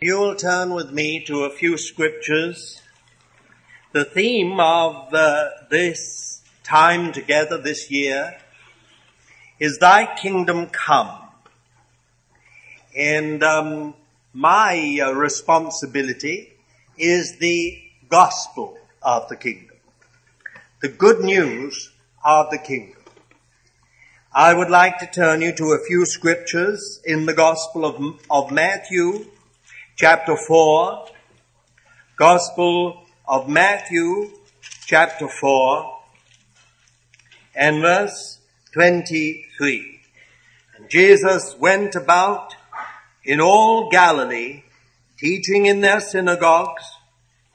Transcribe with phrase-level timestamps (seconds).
[0.00, 2.80] You'll turn with me to a few scriptures.
[3.90, 8.38] The theme of uh, this time together this year
[9.58, 11.18] is Thy Kingdom Come.
[12.96, 13.94] And um,
[14.32, 16.52] my uh, responsibility
[16.96, 19.78] is the gospel of the kingdom,
[20.80, 21.90] the good news
[22.24, 23.02] of the kingdom.
[24.32, 28.52] I would like to turn you to a few scriptures in the gospel of, of
[28.52, 29.26] Matthew
[29.98, 31.06] chapter 4,
[32.16, 34.30] Gospel of Matthew,
[34.86, 35.98] chapter 4,
[37.56, 38.38] and verse
[38.74, 40.00] 23.
[40.76, 42.54] And Jesus went about
[43.24, 44.62] in all Galilee,
[45.18, 46.84] teaching in their synagogues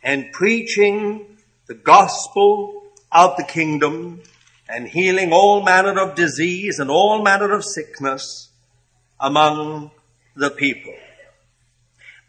[0.03, 4.21] and preaching the gospel of the kingdom
[4.67, 8.49] and healing all manner of disease and all manner of sickness
[9.17, 9.91] among
[10.35, 10.93] the people.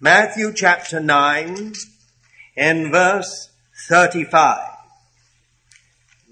[0.01, 1.73] Matthew chapter 9
[2.57, 3.51] and verse
[3.89, 4.59] 35.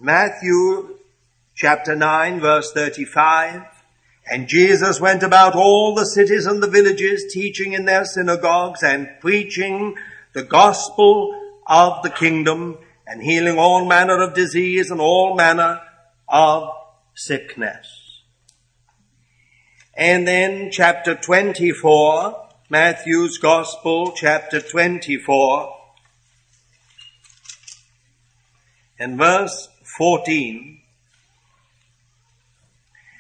[0.01, 0.99] Matthew
[1.55, 3.63] chapter 9 verse 35.
[4.29, 9.09] And Jesus went about all the cities and the villages, teaching in their synagogues and
[9.21, 9.97] preaching
[10.33, 11.33] the gospel
[11.65, 15.81] of the kingdom and healing all manner of disease and all manner
[16.29, 16.69] of
[17.15, 18.23] sickness.
[19.95, 22.42] And then chapter 24
[22.73, 25.77] Matthew's Gospel, chapter 24,
[28.99, 30.81] and verse 14.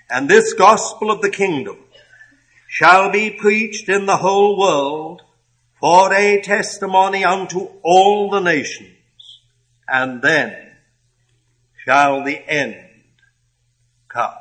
[0.08, 1.76] And this gospel of the kingdom
[2.66, 5.20] shall be preached in the whole world
[5.78, 9.40] for a testimony unto all the nations,
[9.86, 10.56] and then
[11.84, 12.88] shall the end
[14.08, 14.32] come.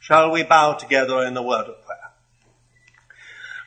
[0.00, 1.81] Shall we bow together in the word of?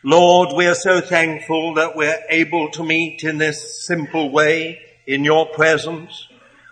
[0.07, 5.23] Lord, we are so thankful that we're able to meet in this simple way in
[5.23, 6.27] your presence.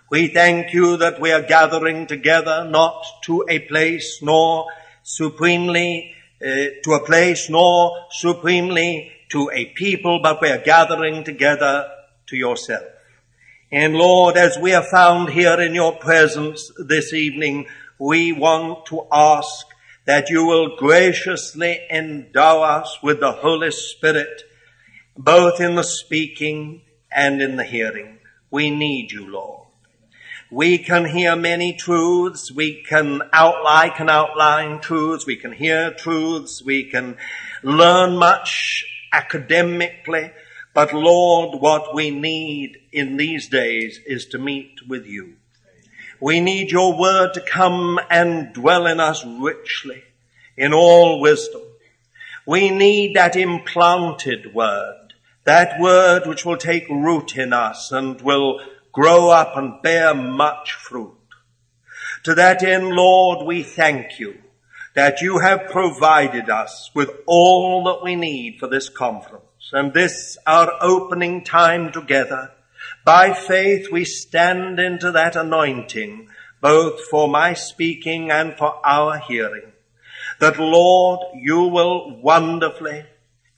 [0.08, 4.66] We thank you that we are gathering together not to a place nor
[5.02, 11.90] supremely uh, to a place nor supremely to a people, but we are gathering together
[12.28, 12.84] to yourself.
[13.72, 17.66] And Lord, as we are found here in your presence this evening,
[17.98, 19.66] we want to ask
[20.06, 24.42] that you will graciously endow us with the Holy Spirit,
[25.16, 28.18] both in the speaking and in the hearing.
[28.50, 29.64] We need you, Lord.
[30.50, 32.52] We can hear many truths.
[32.52, 35.26] We can outline, can outline truths.
[35.26, 36.62] We can hear truths.
[36.62, 37.16] We can
[37.62, 40.30] learn much academically.
[40.74, 45.36] But Lord, what we need in these days is to meet with you.
[46.24, 50.04] We need your word to come and dwell in us richly
[50.56, 51.60] in all wisdom.
[52.46, 55.12] We need that implanted word,
[55.44, 58.58] that word which will take root in us and will
[58.90, 61.12] grow up and bear much fruit.
[62.22, 64.38] To that end, Lord, we thank you
[64.94, 70.38] that you have provided us with all that we need for this conference and this
[70.46, 72.53] our opening time together
[73.04, 76.28] by faith we stand into that anointing,
[76.60, 79.72] both for my speaking and for our hearing.
[80.40, 83.04] That Lord, you will wonderfully,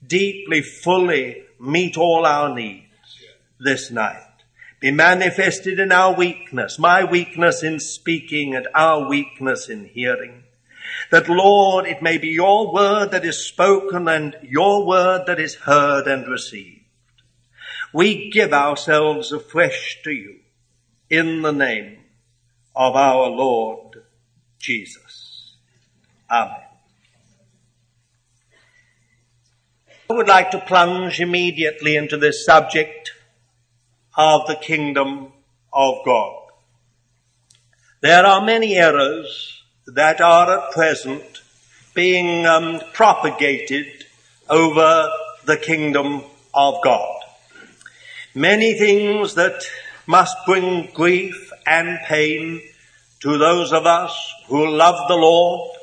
[0.04, 2.84] deeply, fully meet all our needs
[3.60, 4.22] this night.
[4.80, 10.42] Be manifested in our weakness, my weakness in speaking and our weakness in hearing.
[11.10, 15.54] That Lord, it may be your word that is spoken and your word that is
[15.54, 16.75] heard and received
[17.96, 20.36] we give ourselves afresh to you
[21.08, 21.96] in the name
[22.74, 24.02] of our Lord
[24.58, 25.54] Jesus.
[26.30, 26.60] Amen.
[30.10, 33.12] I would like to plunge immediately into this subject
[34.14, 35.32] of the kingdom
[35.72, 36.42] of God.
[38.02, 41.40] There are many errors that are at present
[41.94, 44.04] being um, propagated
[44.50, 45.08] over
[45.46, 47.15] the kingdom of God
[48.36, 49.62] many things that
[50.06, 52.60] must bring grief and pain
[53.20, 55.74] to those of us who love the Lord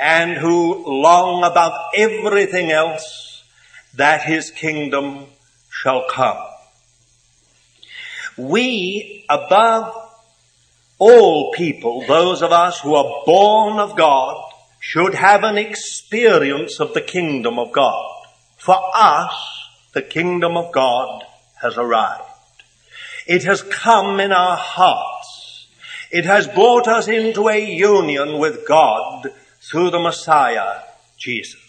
[0.00, 3.44] and who long above everything else
[3.94, 5.26] that his kingdom
[5.68, 6.38] shall come.
[8.38, 9.94] We, above
[10.98, 14.42] all people, those of us who are born of God,
[14.80, 18.24] should have an experience of the kingdom of God.
[18.56, 19.34] For us,
[19.92, 21.24] the kingdom of God
[21.62, 22.22] has arrived.
[23.26, 25.66] It has come in our hearts.
[26.10, 29.28] It has brought us into a union with God
[29.60, 30.80] through the Messiah,
[31.16, 31.60] Jesus.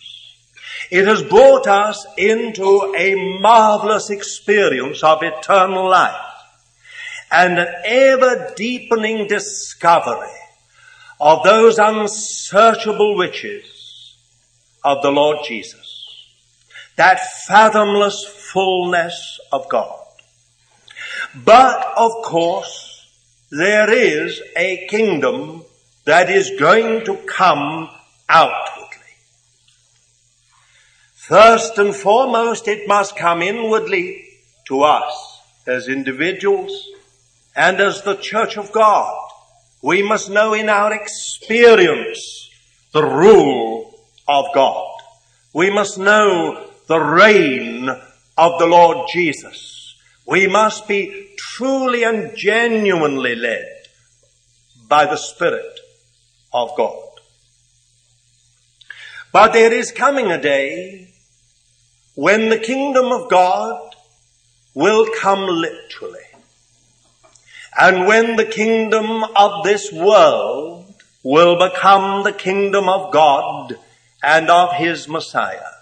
[0.91, 6.15] It has brought us into a marvelous experience of eternal life
[7.31, 10.27] and an ever deepening discovery
[11.19, 14.15] of those unsearchable riches
[14.83, 15.89] of the Lord Jesus.
[16.95, 19.99] That fathomless fullness of God.
[21.35, 23.09] But of course,
[23.49, 25.63] there is a kingdom
[26.05, 27.89] that is going to come
[28.29, 28.99] outwardly.
[31.15, 34.25] First and foremost, it must come inwardly
[34.67, 36.89] to us as individuals
[37.55, 39.29] and as the church of God.
[39.81, 42.49] We must know in our experience
[42.91, 45.01] the rule of God.
[45.53, 47.89] We must know the reign
[48.37, 49.95] of the Lord Jesus.
[50.25, 53.67] We must be truly and genuinely led
[54.87, 55.79] by the Spirit
[56.53, 57.09] of God.
[59.31, 61.09] But there is coming a day
[62.15, 63.95] when the kingdom of God
[64.75, 66.19] will come literally.
[67.79, 70.93] And when the kingdom of this world
[71.23, 73.75] will become the kingdom of God
[74.21, 75.73] and of His Messiah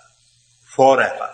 [0.63, 1.29] forever.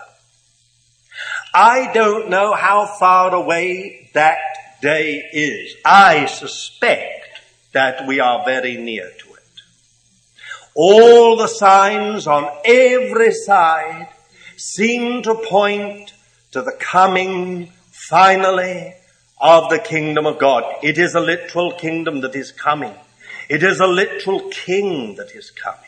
[1.54, 4.38] I don't know how far away that
[4.80, 5.74] day is.
[5.84, 7.40] I suspect
[7.72, 9.62] that we are very near to it.
[10.74, 14.08] All the signs on every side
[14.56, 16.12] seem to point
[16.52, 18.94] to the coming finally
[19.40, 20.64] of the kingdom of God.
[20.82, 22.94] It is a literal kingdom that is coming.
[23.48, 25.87] It is a literal king that is coming.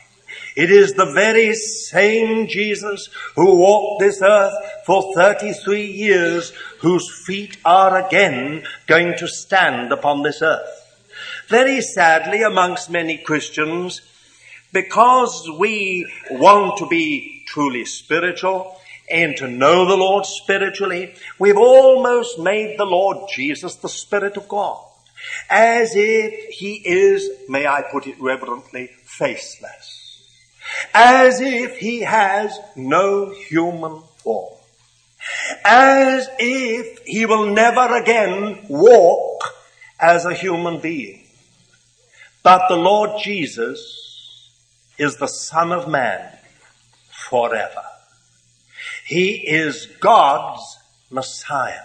[0.55, 4.53] It is the very same Jesus who walked this earth
[4.85, 10.77] for 33 years whose feet are again going to stand upon this earth.
[11.47, 14.01] Very sadly amongst many Christians,
[14.73, 18.77] because we want to be truly spiritual,
[19.09, 24.47] and to know the Lord spiritually, we've almost made the Lord Jesus the Spirit of
[24.47, 24.81] God.
[25.49, 30.00] As if He is, may I put it reverently, faceless.
[30.93, 34.53] As if He has no human form.
[35.63, 39.55] As if He will never again walk
[39.99, 41.23] as a human being.
[42.43, 44.49] But the Lord Jesus
[44.97, 46.37] is the Son of Man
[47.29, 47.83] forever.
[49.05, 50.77] He is God's
[51.09, 51.81] Messiah.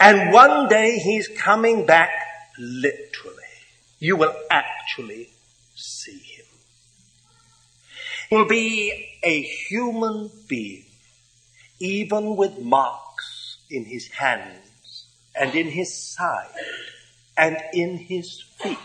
[0.00, 2.10] And one day He's coming back
[2.58, 3.34] literally.
[4.00, 5.30] You will actually
[8.30, 10.84] will be a human being,
[11.80, 16.48] even with marks in His hands and in His side
[17.36, 18.78] and in His feet.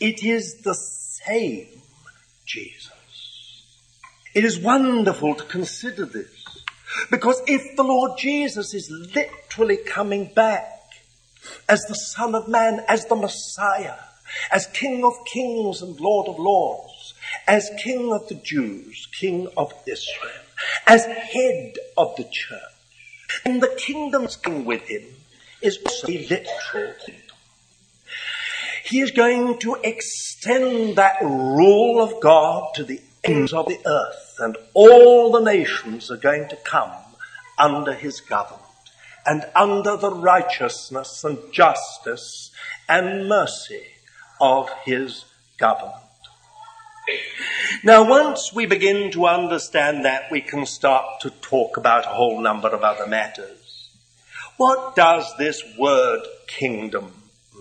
[0.00, 1.68] It is the same
[2.46, 2.90] Jesus.
[4.34, 6.44] It is wonderful to consider this.
[7.10, 10.68] Because if the Lord Jesus is literally coming back
[11.68, 13.96] as the Son of Man, as the Messiah,
[14.50, 16.91] as King of Kings and Lord of Lords,
[17.46, 20.32] as King of the Jews, King of Israel,
[20.86, 22.60] as head of the church,
[23.44, 25.02] and the kingdom's king with him
[25.60, 27.36] is also a literal kingdom.
[28.84, 34.34] He is going to extend that rule of God to the ends of the earth
[34.38, 36.90] and all the nations are going to come
[37.58, 38.60] under his government
[39.24, 42.50] and under the righteousness and justice
[42.88, 43.84] and mercy
[44.40, 45.24] of his
[45.58, 45.94] government.
[47.82, 52.40] Now once we begin to understand that, we can start to talk about a whole
[52.40, 53.90] number of other matters.
[54.56, 57.12] What does this word kingdom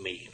[0.02, 0.30] mean?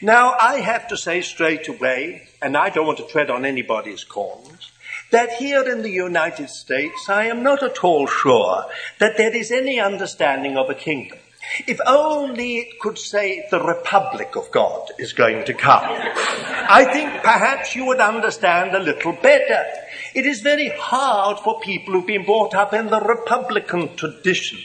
[0.00, 4.04] Now I have to say straight away and I don't want to tread on anybody's
[4.04, 4.70] corns,
[5.10, 8.66] that here in the United States I am not at all sure
[8.98, 11.18] that there is any understanding of a kingdom.
[11.66, 15.84] If only it could say the Republic of God is going to come.
[15.84, 19.64] I think perhaps you would understand a little better.
[20.14, 24.58] It is very hard for people who've been brought up in the Republican tradition.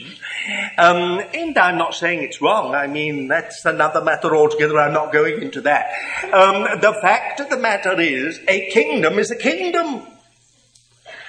[0.78, 2.74] Um, and I'm not saying it's wrong.
[2.74, 4.78] I mean, that's another matter altogether.
[4.78, 5.90] I'm not going into that.
[6.24, 10.02] Um, the fact of the matter is, a kingdom is a kingdom.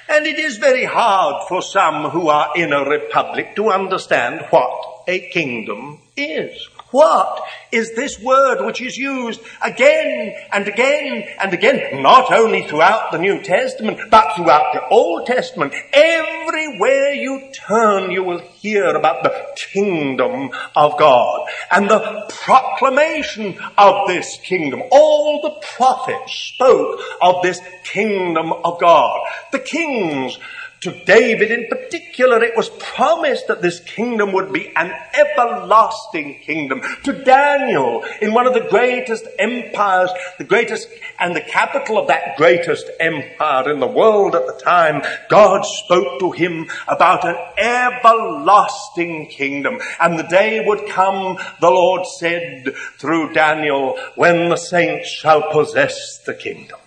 [0.10, 4.93] And it is very hard for some who are in a republic to understand what
[5.08, 6.70] a kingdom is.
[6.92, 7.42] What
[7.72, 13.18] is this word which is used again and again and again, not only throughout the
[13.18, 15.74] New Testament, but throughout the Old Testament?
[15.92, 19.34] Everywhere you turn, you will hear about the
[19.74, 24.84] kingdom of God and the proclamation of this kingdom.
[24.92, 29.20] All the prophets spoke of this kingdom of God.
[29.52, 30.38] The kings
[30.84, 36.82] to David in particular, it was promised that this kingdom would be an everlasting kingdom.
[37.04, 42.36] To Daniel, in one of the greatest empires, the greatest and the capital of that
[42.36, 49.28] greatest empire in the world at the time, God spoke to him about an everlasting
[49.28, 49.80] kingdom.
[50.02, 56.20] And the day would come, the Lord said through Daniel, when the saints shall possess
[56.26, 56.80] the kingdom.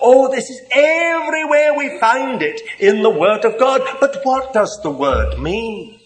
[0.00, 3.82] Oh, this is everywhere we find it in the Word of God.
[4.00, 6.00] But what does the Word mean?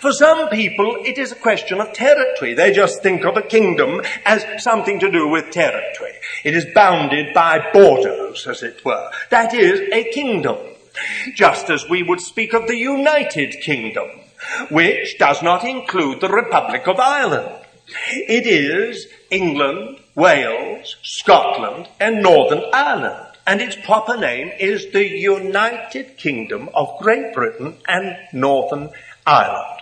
[0.00, 2.54] For some people, it is a question of territory.
[2.54, 6.14] They just think of a kingdom as something to do with territory.
[6.44, 9.10] It is bounded by borders, as it were.
[9.30, 10.56] That is a kingdom.
[11.34, 14.08] Just as we would speak of the United Kingdom,
[14.68, 17.64] which does not include the Republic of Ireland.
[18.10, 23.36] It is England, Wales, Scotland, and Northern Ireland.
[23.46, 28.90] And its proper name is the United Kingdom of Great Britain and Northern
[29.26, 29.80] Ireland.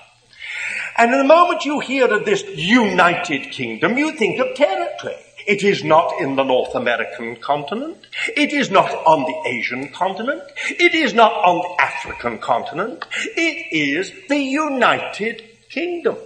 [0.97, 5.17] And the moment you hear of this United Kingdom, you think of territory.
[5.47, 7.99] It is not in the North American continent.
[8.37, 10.43] It is not on the Asian continent.
[10.71, 13.05] It is not on the African continent.
[13.37, 16.17] It is the United Kingdom.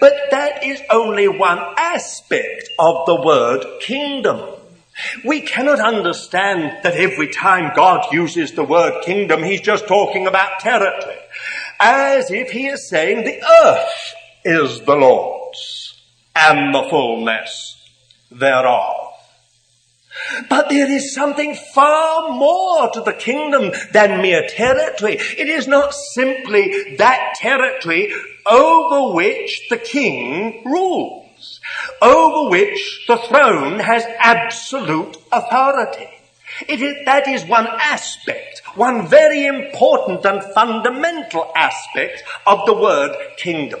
[0.00, 4.56] But that is only one aspect of the word kingdom.
[5.24, 10.60] We cannot understand that every time God uses the word kingdom, He's just talking about
[10.60, 11.16] territory.
[11.80, 15.94] As if He is saying the earth is the Lord's
[16.34, 17.76] and the fullness
[18.30, 19.11] thereof.
[20.48, 25.14] But there is something far more to the kingdom than mere territory.
[25.14, 28.12] It is not simply that territory
[28.46, 31.60] over which the king rules,
[32.00, 36.08] over which the throne has absolute authority.
[36.68, 43.16] It is, that is one aspect, one very important and fundamental aspect of the word
[43.36, 43.80] kingdom.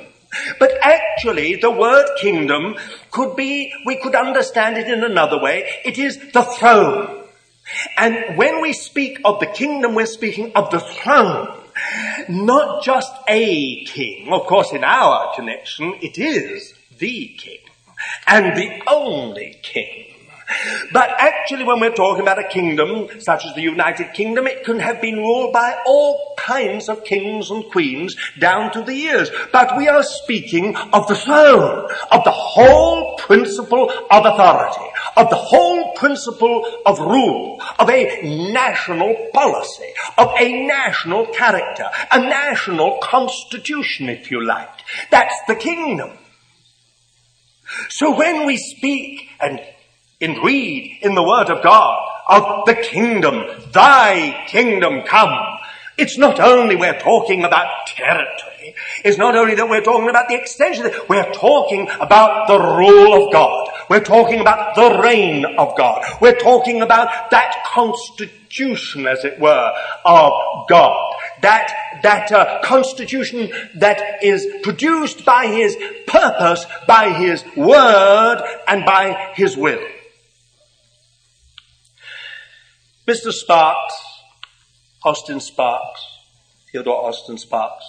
[0.58, 2.76] But actually, the word kingdom
[3.10, 5.68] could be, we could understand it in another way.
[5.84, 7.24] It is the throne.
[7.96, 11.58] And when we speak of the kingdom, we're speaking of the throne.
[12.28, 14.32] Not just a king.
[14.32, 17.58] Of course, in our connection, it is the king.
[18.26, 20.11] And the only king.
[20.92, 24.78] But actually when we're talking about a kingdom such as the United Kingdom, it can
[24.80, 29.30] have been ruled by all kinds of kings and queens down to the years.
[29.52, 35.36] But we are speaking of the throne, of the whole principle of authority, of the
[35.36, 44.08] whole principle of rule, of a national policy, of a national character, a national constitution,
[44.08, 44.80] if you like.
[45.10, 46.18] That's the kingdom.
[47.88, 49.60] So when we speak and
[50.22, 55.58] in read in the Word of God of the kingdom, thy kingdom come.
[55.98, 58.74] It's not only we're talking about territory.
[59.04, 60.90] It's not only that we're talking about the extension.
[61.08, 63.68] We're talking about the rule of God.
[63.90, 66.04] We're talking about the reign of God.
[66.20, 69.74] We're talking about that constitution, as it were,
[70.04, 71.14] of God.
[71.42, 75.76] That, that uh, constitution that is produced by His
[76.06, 79.82] purpose, by His word, and by His will.
[83.12, 83.30] Mr.
[83.30, 83.94] Sparks,
[85.04, 86.00] Austin Sparks,
[86.70, 87.84] Theodore Austin Sparks,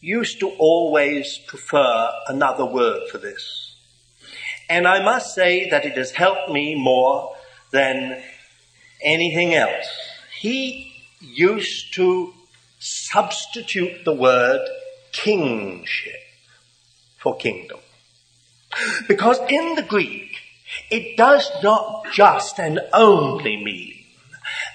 [0.00, 3.76] used to always prefer another word for this.
[4.70, 7.36] And I must say that it has helped me more
[7.72, 8.22] than
[9.02, 9.86] anything else.
[10.40, 12.32] He used to
[12.78, 14.66] substitute the word
[15.12, 16.22] kingship
[17.18, 17.80] for kingdom.
[19.08, 20.39] Because in the Greek,
[20.90, 24.00] it does not just and only mean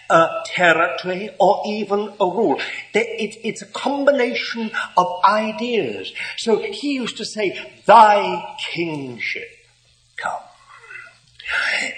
[0.09, 2.59] a territory or even a rule.
[2.93, 6.13] it's a combination of ideas.
[6.37, 9.49] So he used to say, thy kingship
[10.17, 10.41] come.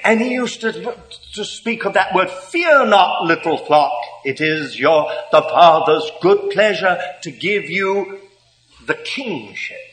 [0.04, 0.96] And he used to,
[1.34, 3.94] to speak of that word, fear not little flock.
[4.26, 8.20] It is your, the Father's good pleasure to give you
[8.86, 9.87] the kingship.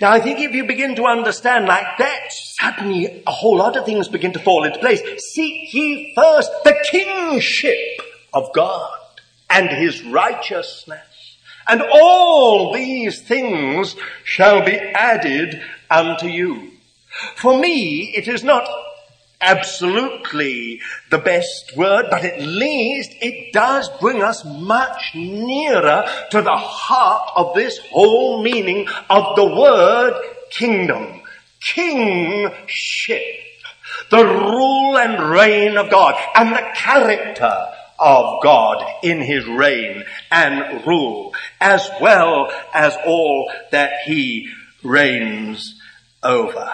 [0.00, 3.84] Now I think if you begin to understand like that, suddenly a whole lot of
[3.84, 5.00] things begin to fall into place.
[5.32, 8.00] Seek ye first the kingship
[8.32, 8.90] of God
[9.48, 11.10] and his righteousness
[11.68, 16.70] And all these things shall be added unto you.
[17.36, 18.68] For me, it is not
[19.40, 20.80] absolutely
[21.10, 27.30] the best word, but at least it does bring us much nearer to the heart
[27.36, 30.14] of this whole meaning of the word
[30.50, 31.22] kingdom.
[31.60, 33.22] Kingship.
[34.10, 37.52] The rule and reign of God and the character
[37.98, 44.48] of God in his reign and rule as well as all that he
[44.82, 45.78] reigns
[46.22, 46.72] over.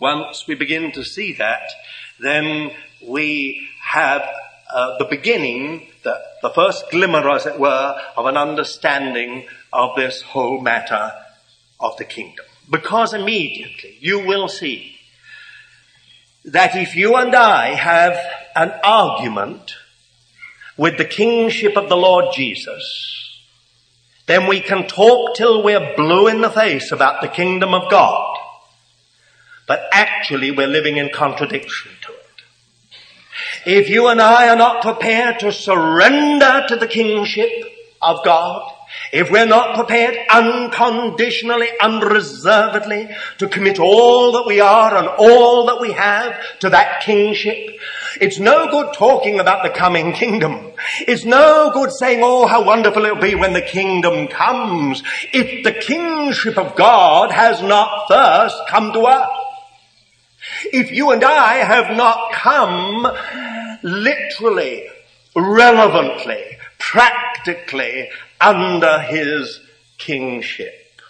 [0.00, 1.70] Once we begin to see that,
[2.20, 2.70] then
[3.06, 4.22] we have
[4.72, 10.22] uh, the beginning, the, the first glimmer, as it were, of an understanding of this
[10.22, 11.12] whole matter
[11.80, 12.44] of the kingdom.
[12.70, 14.96] Because immediately you will see
[16.44, 18.18] that if you and I have
[18.54, 19.74] an argument
[20.76, 23.42] with the kingship of the Lord Jesus,
[24.26, 28.35] then we can talk till we're blue in the face about the kingdom of God.
[29.66, 32.18] But actually we're living in contradiction to it.
[33.66, 37.50] If you and I are not prepared to surrender to the kingship
[38.00, 38.72] of God,
[39.12, 43.08] if we're not prepared unconditionally, unreservedly
[43.38, 47.78] to commit all that we are and all that we have to that kingship,
[48.20, 50.72] it's no good talking about the coming kingdom.
[51.00, 55.72] It's no good saying, oh, how wonderful it'll be when the kingdom comes if the
[55.72, 59.45] kingship of God has not first come to us.
[60.72, 63.06] If you and I have not come
[63.82, 64.88] literally,
[65.34, 68.08] relevantly, practically
[68.40, 69.60] under his
[69.98, 71.00] kingship.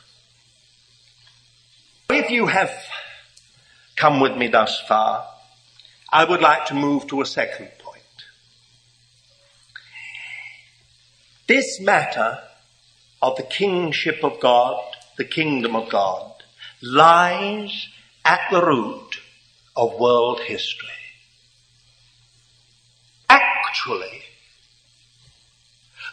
[2.11, 2.71] If you have
[3.97, 5.27] come with me thus far,
[6.13, 8.03] I would like to move to a second point.
[11.49, 12.39] This matter
[13.21, 14.83] of the kingship of God,
[15.17, 16.33] the kingdom of God,
[16.83, 17.89] lies
[18.25, 19.21] at the root
[19.77, 20.89] of world history.
[23.29, 24.23] Actually,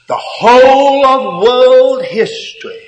[0.08, 2.82] the whole of world history,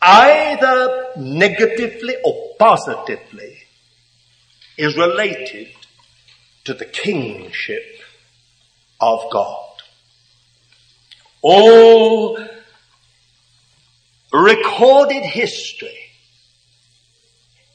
[0.00, 3.58] either negatively or positively,
[4.78, 5.68] is related
[6.64, 8.00] to the kingship
[9.00, 9.62] of God.
[11.42, 12.38] All
[14.32, 16.05] recorded history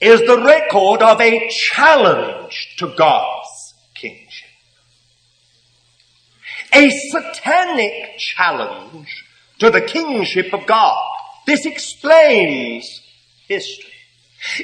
[0.01, 4.51] is the record of a challenge to God's kingship
[6.73, 9.25] a satanic challenge
[9.59, 11.03] to the kingship of God.
[11.45, 13.01] This explains
[13.47, 13.91] history.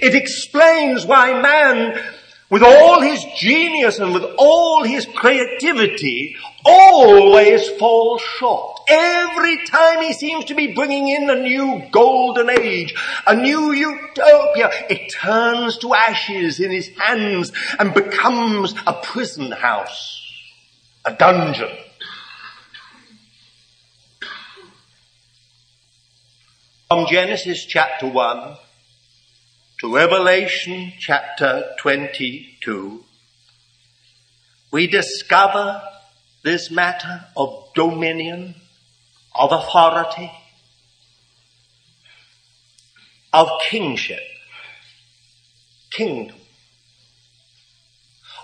[0.01, 2.01] It explains why man,
[2.49, 8.76] with all his genius and with all his creativity, always falls short.
[8.89, 12.95] Every time he seems to be bringing in a new golden age,
[13.25, 20.21] a new utopia, it turns to ashes in his hands and becomes a prison house,
[21.03, 21.69] a dungeon.
[26.87, 28.55] From Genesis chapter 1
[29.81, 33.03] to Revelation chapter 22,
[34.71, 35.81] we discover
[36.43, 38.55] this matter of dominion,
[39.37, 40.31] of authority,
[43.33, 44.21] of kingship,
[45.91, 46.35] kingdom.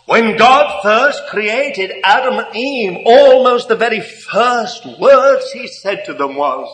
[0.05, 6.13] When God first created Adam and Eve, almost the very first words he said to
[6.13, 6.67] them was,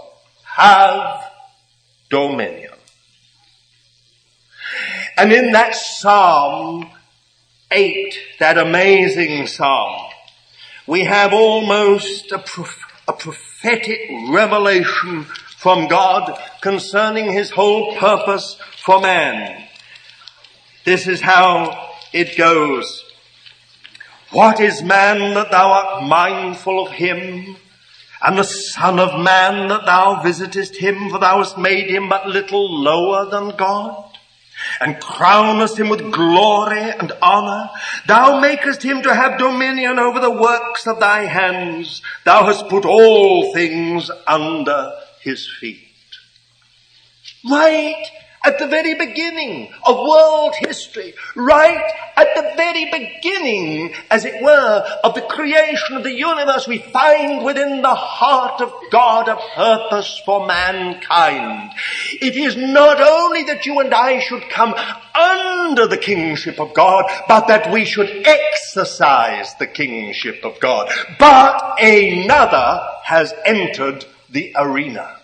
[0.43, 1.31] have
[2.09, 2.73] dominion.
[5.15, 6.89] And in that Psalm
[7.71, 10.09] 8, that amazing Psalm,
[10.87, 12.43] we have almost a,
[13.09, 15.25] a prophetic revelation
[15.57, 19.67] from God concerning His whole purpose for man.
[20.85, 23.03] This is how it goes.
[24.31, 27.57] What is man that thou art mindful of him?
[28.21, 32.27] and the Son of Man that thou visitest him, for thou hast made him but
[32.27, 34.08] little lower than God,
[34.79, 37.69] and crownest him with glory and honor.
[38.07, 42.01] Thou makest him to have dominion over the works of thy hands.
[42.25, 45.85] Thou hast put all things under his feet.
[47.49, 48.05] Right
[48.43, 54.99] at the very beginning of world history, right at the very beginning, as it were,
[55.03, 60.21] of the creation of the universe, we find within the heart of God a purpose
[60.25, 61.71] for mankind.
[62.21, 64.73] It is not only that you and I should come
[65.15, 70.91] under the kingship of God, but that we should exercise the kingship of God.
[71.19, 75.18] But another has entered the arena.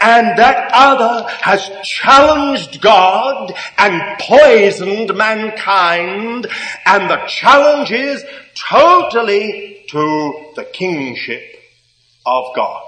[0.00, 6.46] And that other has challenged God and poisoned mankind.
[6.86, 11.42] And the challenge is totally to the kingship
[12.26, 12.84] of God.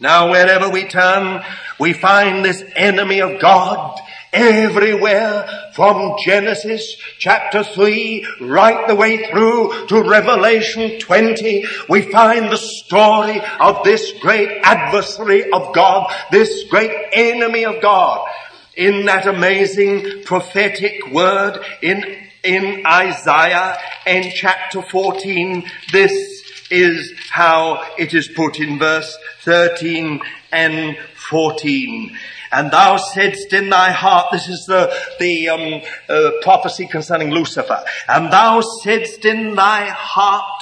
[0.00, 1.42] Now wherever we turn,
[1.78, 4.00] we find this enemy of God
[4.34, 11.64] everywhere from Genesis chapter 3 right the way through to Revelation 20.
[11.88, 18.28] We find the story of this great adversary of God, this great enemy of God
[18.76, 22.04] in that amazing prophetic word in,
[22.42, 25.64] in Isaiah in chapter 14.
[25.92, 30.20] This is how it is put in verse 13
[30.52, 32.16] and 14.
[32.52, 37.82] And thou saidst in thy heart, this is the, the um, uh, prophecy concerning Lucifer.
[38.08, 40.53] And thou saidst in thy heart,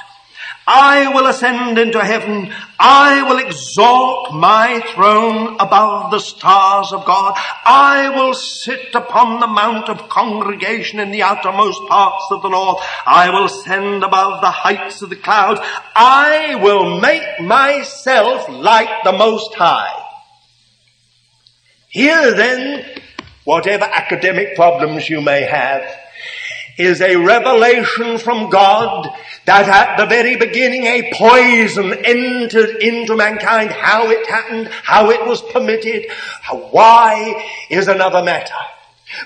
[0.66, 2.53] I will ascend into heaven.
[2.79, 7.35] I will exalt my throne above the stars of God.
[7.64, 12.79] I will sit upon the mount of congregation in the outermost parts of the north.
[13.07, 15.61] I will ascend above the heights of the clouds.
[15.96, 19.98] I will make myself like the Most High.
[21.88, 23.01] Here then,
[23.44, 25.83] whatever academic problems you may have,
[26.79, 29.09] is a revelation from God
[29.45, 33.71] that at the very beginning a poison entered into mankind.
[33.71, 36.11] How it happened, how it was permitted,
[36.71, 38.55] why is another matter.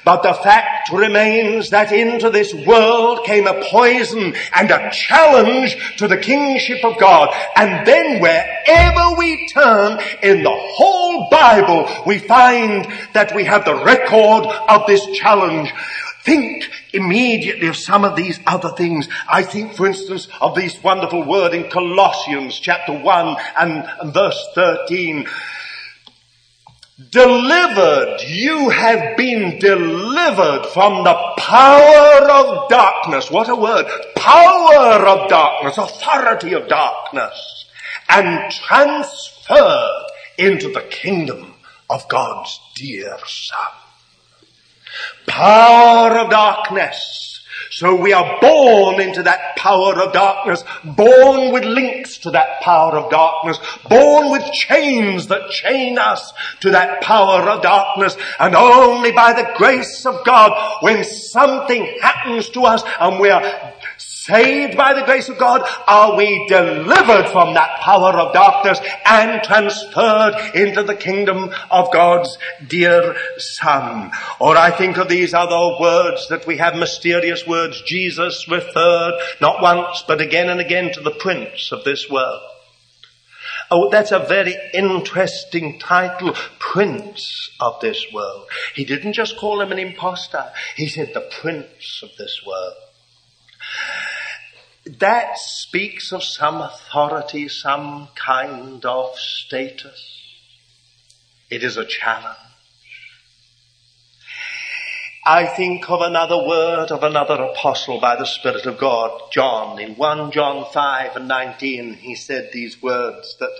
[0.05, 6.09] But the fact remains that into this world came a poison and a challenge to
[6.09, 7.35] the kingship of God.
[7.55, 13.77] And then wherever we turn in the whole Bible, we find that we have the
[13.77, 15.73] record of this challenge.
[16.25, 19.09] Think immediately of some of these other things.
[19.29, 25.27] I think, for instance, of this wonderful word in Colossians chapter 1 and, verse 13
[27.11, 33.31] Delivered, you have been delivered from the power of darkness.
[33.31, 33.85] What a word.
[34.15, 37.67] Power of darkness, authority of darkness.
[38.09, 40.07] And transferred
[40.39, 41.53] into the kingdom
[41.91, 43.86] of God's dear son.
[45.27, 47.27] Power of darkness.
[47.71, 52.97] So we are born into that power of darkness, born with links to that power
[52.97, 59.13] of darkness, born with chains that chain us to that power of darkness, and only
[59.13, 63.43] by the grace of God, when something happens to us and we are
[64.27, 69.43] saved by the grace of God, are we delivered from that power of darkness and
[69.43, 72.37] transferred into the kingdom of God's
[72.67, 74.11] dear Son.
[74.41, 77.83] Or I think of these other words that we have mysterious words.
[77.87, 82.43] Jesus referred not once but again and again to the prince of this world.
[83.71, 88.47] Oh, that's a very interesting title, Prince of this world.
[88.75, 90.53] He didn't just call him an impostor.
[90.77, 92.75] He said the Prince of this world.
[94.87, 100.23] That speaks of some authority, some kind of status.
[101.51, 102.39] It is a challenge.
[105.25, 109.81] I think of another word of another apostle by the Spirit of God, John.
[109.81, 113.51] In 1 John 5 and 19, he said these words that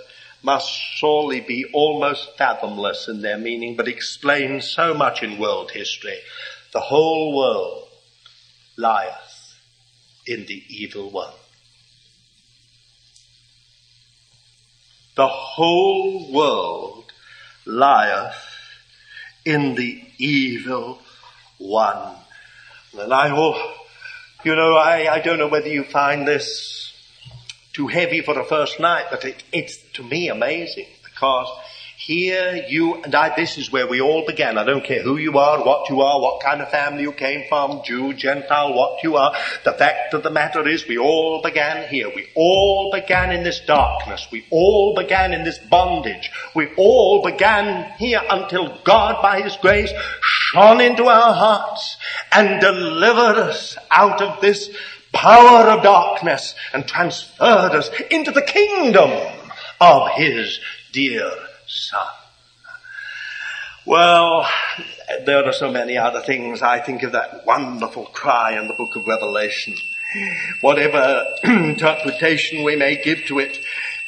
[0.41, 6.19] must surely be almost fathomless in their meaning, but explain so much in world history.
[6.71, 7.89] The whole world
[8.77, 9.26] lieth
[10.27, 11.33] in the evil one.
[15.15, 17.11] The whole world
[17.65, 18.35] lieth
[19.45, 20.99] in the evil
[21.57, 22.15] one.
[22.99, 23.55] And I hope,
[24.43, 26.93] you know, I, I don't know whether you find this
[27.73, 31.47] too heavy for the first night, but it, it's to me amazing because
[32.07, 34.57] here you and I, this is where we all began.
[34.57, 37.43] I don't care who you are, what you are, what kind of family you came
[37.49, 39.35] from, Jew, Gentile, what you are.
[39.65, 42.09] The fact of the matter is we all began here.
[42.15, 44.25] We all began in this darkness.
[44.31, 46.31] We all began in this bondage.
[46.55, 49.91] We all began here until God by His grace
[50.21, 51.97] shone into our hearts
[52.31, 54.69] and delivered us out of this
[55.11, 59.11] power of darkness and transferred us into the kingdom
[59.81, 60.57] of His
[60.93, 62.07] dear son.
[63.85, 64.45] Well,
[65.25, 66.61] there are so many other things.
[66.61, 69.75] I think of that wonderful cry in the book of Revelation.
[70.61, 73.59] Whatever interpretation we may give to it,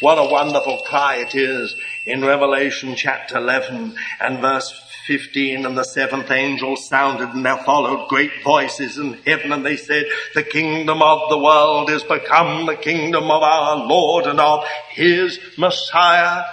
[0.02, 4.72] what a wonderful cry it is in Revelation chapter 11 and verse
[5.08, 9.76] 15 and the seventh angel sounded and there followed great voices in heaven and they
[9.76, 14.66] said, the kingdom of the world is become the kingdom of our Lord and of
[14.92, 16.44] his Messiah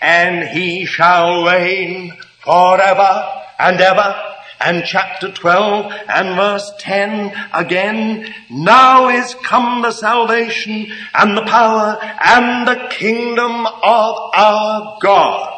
[0.00, 4.24] and he shall reign forever and ever.
[4.60, 11.96] And chapter 12 and verse 10 again, now is come the salvation and the power
[12.02, 15.54] and the kingdom of our God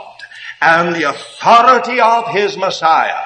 [0.61, 3.25] and the authority of his Messiah.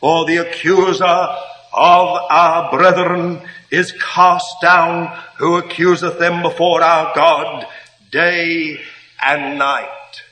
[0.00, 7.66] For the accuser of our brethren is cast down who accuseth them before our God
[8.10, 8.80] day
[9.24, 10.22] and night.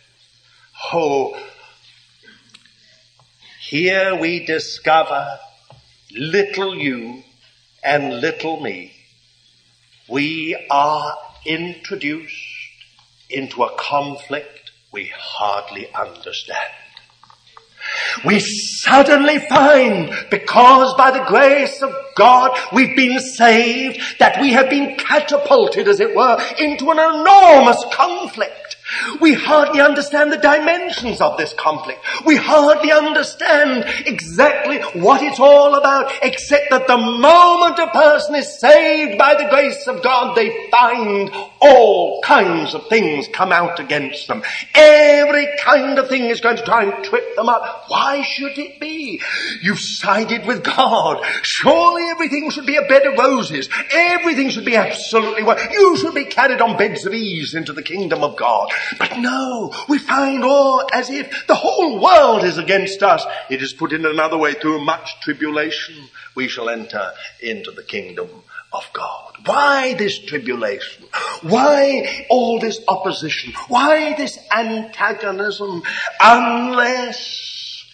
[0.92, 1.36] Oh,
[3.68, 5.38] here we discover
[6.10, 7.22] little you
[7.82, 8.92] and little me.
[10.08, 12.36] We are introduced
[13.30, 16.58] into a conflict we hardly understand.
[18.24, 24.70] We suddenly find, because by the grace of God we've been saved, that we have
[24.70, 28.61] been catapulted, as it were, into an enormous conflict.
[29.20, 32.04] We hardly understand the dimensions of this conflict.
[32.24, 38.58] We hardly understand exactly what it's all about, except that the moment a person is
[38.58, 44.28] saved by the grace of God, they find all kinds of things come out against
[44.28, 44.42] them.
[44.74, 47.84] Every kind of thing is going to try and trip them up.
[47.88, 49.20] Why should it be?
[49.62, 51.24] You've sided with God.
[51.42, 53.68] Surely everything should be a bed of roses.
[53.92, 55.58] Everything should be absolutely well.
[55.70, 58.70] You should be carried on beds of ease into the kingdom of God.
[58.98, 63.24] But no, we find all as if the whole world is against us.
[63.50, 68.28] It is put in another way, through much tribulation we shall enter into the kingdom
[68.72, 69.34] of God.
[69.44, 71.04] Why this tribulation?
[71.42, 73.52] Why all this opposition?
[73.68, 75.82] Why this antagonism?
[76.20, 77.84] Unless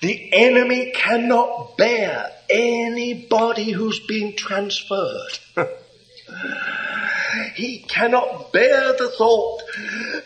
[0.00, 5.38] the enemy cannot bear anybody who's been transferred.
[7.54, 9.62] He cannot bear the thought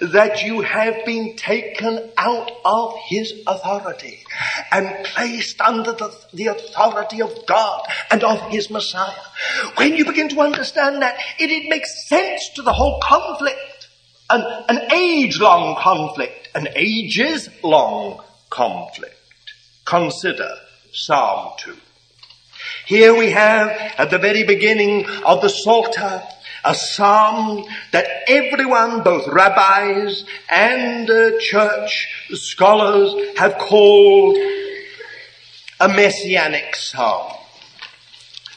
[0.01, 4.25] that you have been taken out of his authority
[4.71, 9.13] and placed under the, the, authority of God and of his Messiah.
[9.77, 13.89] When you begin to understand that, it, it makes sense to the whole conflict.
[14.29, 19.17] An, an age-long conflict, an ages-long conflict.
[19.85, 20.51] Consider
[20.93, 21.77] Psalm 2.
[22.91, 26.25] Here we have at the very beginning of the Psalter
[26.65, 34.37] a psalm that everyone, both rabbis and uh, church scholars have called
[35.79, 37.40] a messianic psalm.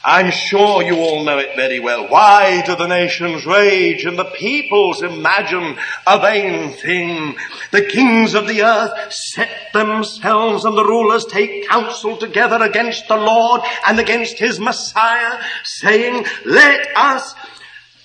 [0.06, 2.06] I'm sure you all know it very well.
[2.08, 7.36] Why do the nations rage and the peoples imagine a vain thing?
[7.70, 13.16] The kings of the earth set themselves and the rulers take counsel together against the
[13.16, 17.34] Lord and against his Messiah, saying, let us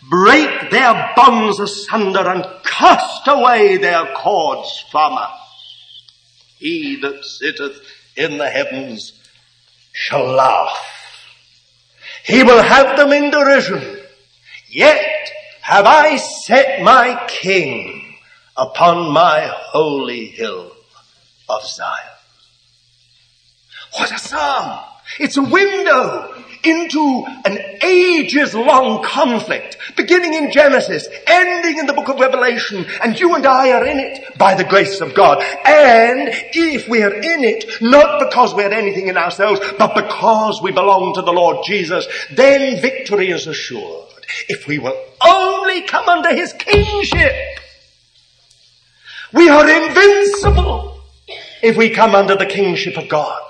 [0.10, 5.32] break their bonds asunder and cast away their cords from us.
[6.60, 7.82] He that sitteth
[8.16, 9.12] in the heavens
[9.92, 10.99] shall laugh.
[12.26, 14.00] He will have them in derision.
[14.70, 15.30] Yet
[15.62, 18.16] have I set my king
[18.56, 20.72] upon my holy hill
[21.48, 21.90] of Zion.
[23.94, 24.80] What a psalm!
[25.20, 32.10] It's a window into an ages long conflict, beginning in Genesis, ending in the book
[32.10, 35.44] of Revelation, and you and I are in it by the grace of God.
[35.66, 40.62] And if we are in it, not because we had anything in ourselves, but because
[40.62, 44.08] we belong to the Lord Jesus, then victory is assured.
[44.48, 47.34] If we will only come under His kingship,
[49.34, 51.02] we are invincible
[51.62, 53.42] if we come under the kingship of God.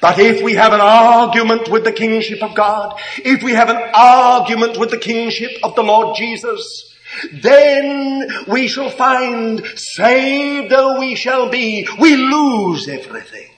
[0.00, 3.90] But if we have an argument with the kingship of God, if we have an
[3.94, 6.94] argument with the kingship of the Lord Jesus,
[7.32, 13.48] then we shall find, saved though we shall be, we lose everything.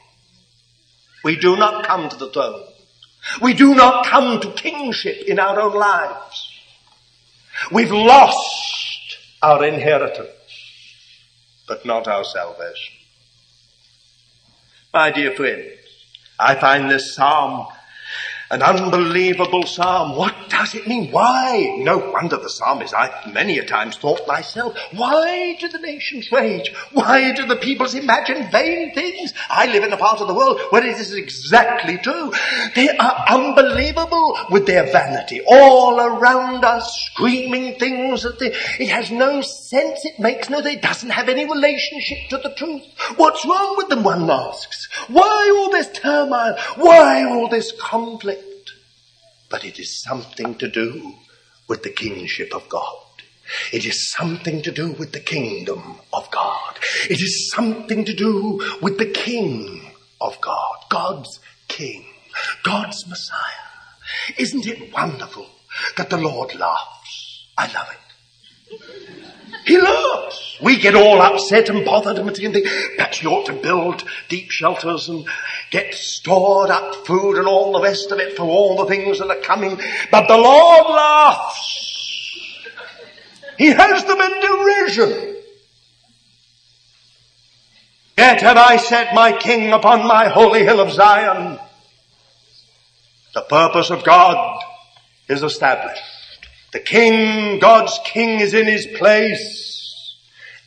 [1.22, 2.66] We do not come to the throne.
[3.40, 6.50] We do not come to kingship in our own lives.
[7.72, 10.28] We've lost our inheritance,
[11.66, 12.94] but not our salvation.
[14.92, 15.83] My dear friends,
[16.38, 17.66] I find this psalm
[18.54, 20.14] An unbelievable psalm.
[20.14, 21.10] What does it mean?
[21.10, 21.74] Why?
[21.78, 26.72] No wonder the psalmist, I've many a times thought myself, why do the nations rage?
[26.92, 29.34] Why do the peoples imagine vain things?
[29.50, 32.32] I live in a part of the world where it is exactly true.
[32.76, 35.40] They are unbelievable with their vanity.
[35.44, 40.80] All around us, screaming things that they, it has no sense, it makes no, it
[40.80, 42.84] doesn't have any relationship to the truth.
[43.16, 44.88] What's wrong with them, one asks?
[45.08, 46.56] Why all this turmoil?
[46.76, 48.43] Why all this conflict?
[49.54, 51.14] But it is something to do
[51.68, 53.22] with the kingship of God.
[53.72, 56.76] It is something to do with the kingdom of God.
[57.08, 60.74] It is something to do with the king of God.
[60.90, 61.38] God's
[61.68, 62.04] king.
[62.64, 63.68] God's Messiah.
[64.36, 65.46] Isn't it wonderful
[65.96, 67.46] that the Lord laughs?
[67.56, 69.03] I love it.
[69.66, 70.58] He laughs.
[70.60, 75.08] We get all upset and bothered and think perhaps we ought to build deep shelters
[75.08, 75.26] and
[75.70, 79.30] get stored up food and all the rest of it for all the things that
[79.30, 79.80] are coming.
[80.10, 81.80] But the Lord laughs.
[83.56, 85.36] He has them in derision.
[88.18, 91.58] Yet have I set my king upon my holy hill of Zion.
[93.34, 94.62] The purpose of God
[95.28, 96.13] is established.
[96.74, 100.16] The king, God's king is in his place.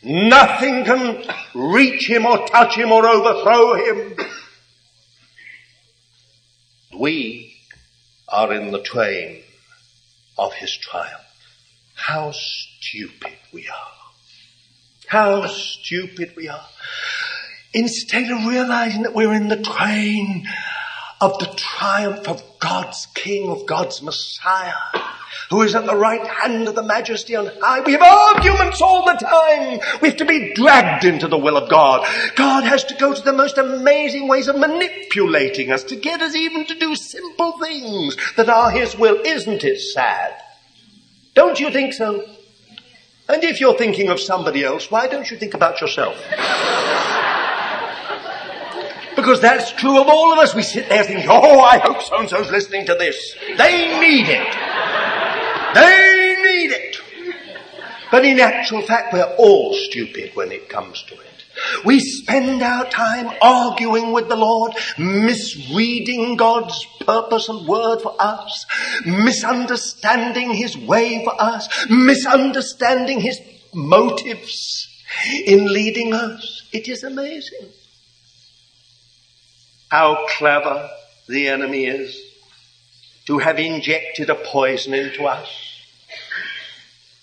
[0.01, 1.21] Nothing can
[1.53, 4.15] reach him or touch him or overthrow him.
[6.97, 7.57] We
[8.29, 9.41] are in the train
[10.37, 11.11] of his triumph.
[11.93, 13.91] How stupid we are.
[15.07, 16.67] How stupid we are.
[17.73, 20.47] Instead of realizing that we're in the train
[21.19, 24.73] of the triumph of God's King, of God's Messiah,
[25.49, 27.81] who is at the right hand of the majesty on high.
[27.81, 29.79] We have arguments all the time.
[30.01, 32.07] We have to be dragged into the will of God.
[32.35, 36.35] God has to go to the most amazing ways of manipulating us to get us
[36.35, 39.19] even to do simple things that are His will.
[39.25, 40.33] Isn't it sad?
[41.33, 42.25] Don't you think so?
[43.29, 46.15] And if you're thinking of somebody else, why don't you think about yourself?
[49.15, 50.55] Because that's true of all of us.
[50.55, 53.35] We sit there thinking, oh, I hope so-and-so's listening to this.
[53.57, 54.66] They need it.
[55.73, 56.97] They need it.
[58.11, 61.37] But in actual fact, we're all stupid when it comes to it.
[61.83, 68.65] We spend our time arguing with the Lord, misreading God's purpose and word for us,
[69.05, 73.39] misunderstanding His way for us, misunderstanding His
[73.73, 74.87] motives
[75.45, 76.67] in leading us.
[76.71, 77.69] It is amazing
[79.89, 80.89] how clever
[81.27, 82.21] the enemy is
[83.27, 85.49] to have injected a poison into us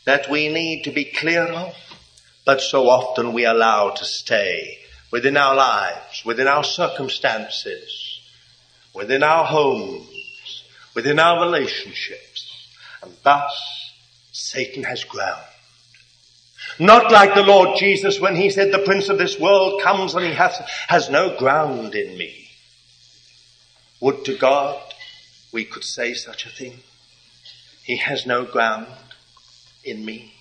[0.05, 1.75] that we need to be clear of,
[2.45, 4.79] but so often we allow to stay
[5.11, 8.21] within our lives, within our circumstances,
[8.95, 10.65] within our homes,
[10.95, 12.69] within our relationships,
[13.03, 13.91] and thus
[14.31, 15.43] Satan has ground.
[16.79, 20.25] Not like the Lord Jesus when he said, the prince of this world comes and
[20.25, 22.51] he has, has no ground in me.
[24.01, 24.94] Would to God
[25.55, 26.81] we could say such a thing.
[27.85, 28.89] He has no ground
[29.85, 30.35] in me.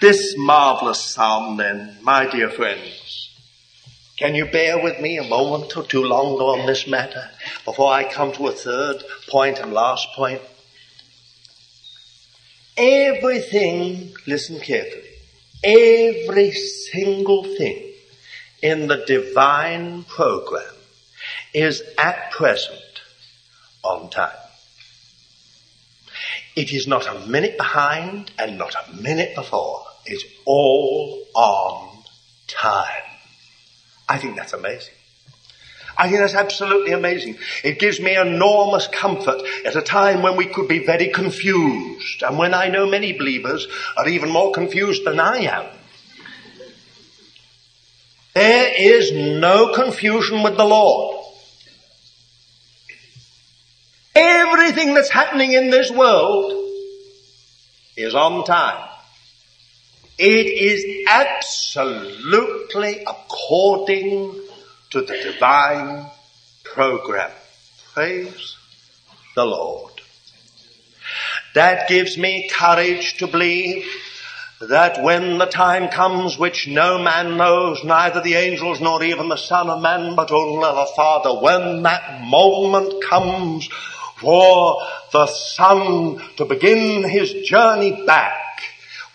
[0.00, 3.30] This marvelous psalm then, my dear friends,
[4.16, 7.28] can you bear with me a moment or two longer on this matter
[7.64, 10.40] before I come to a third point and last point?
[12.76, 15.10] Everything, listen carefully,
[15.64, 17.94] every single thing
[18.62, 20.76] in the divine program
[21.52, 22.81] is at present
[23.82, 24.30] on time.
[26.54, 29.84] It is not a minute behind and not a minute before.
[30.04, 32.02] It's all on
[32.46, 32.86] time.
[34.08, 34.94] I think that's amazing.
[35.96, 37.38] I think that's absolutely amazing.
[37.62, 42.38] It gives me enormous comfort at a time when we could be very confused and
[42.38, 43.66] when I know many believers
[43.96, 45.66] are even more confused than I am.
[48.34, 51.21] There is no confusion with the Lord.
[54.14, 56.52] Everything that's happening in this world
[57.96, 58.88] is on time.
[60.18, 64.34] It is absolutely according
[64.90, 66.06] to the divine
[66.62, 67.30] program.
[67.94, 68.56] Praise
[69.34, 69.92] the Lord.
[71.54, 73.86] That gives me courage to believe
[74.60, 79.36] that when the time comes which no man knows, neither the angels nor even the
[79.36, 83.68] Son of Man, but only the Father, when that moment comes
[84.22, 84.80] for
[85.12, 88.62] the Son to begin his journey back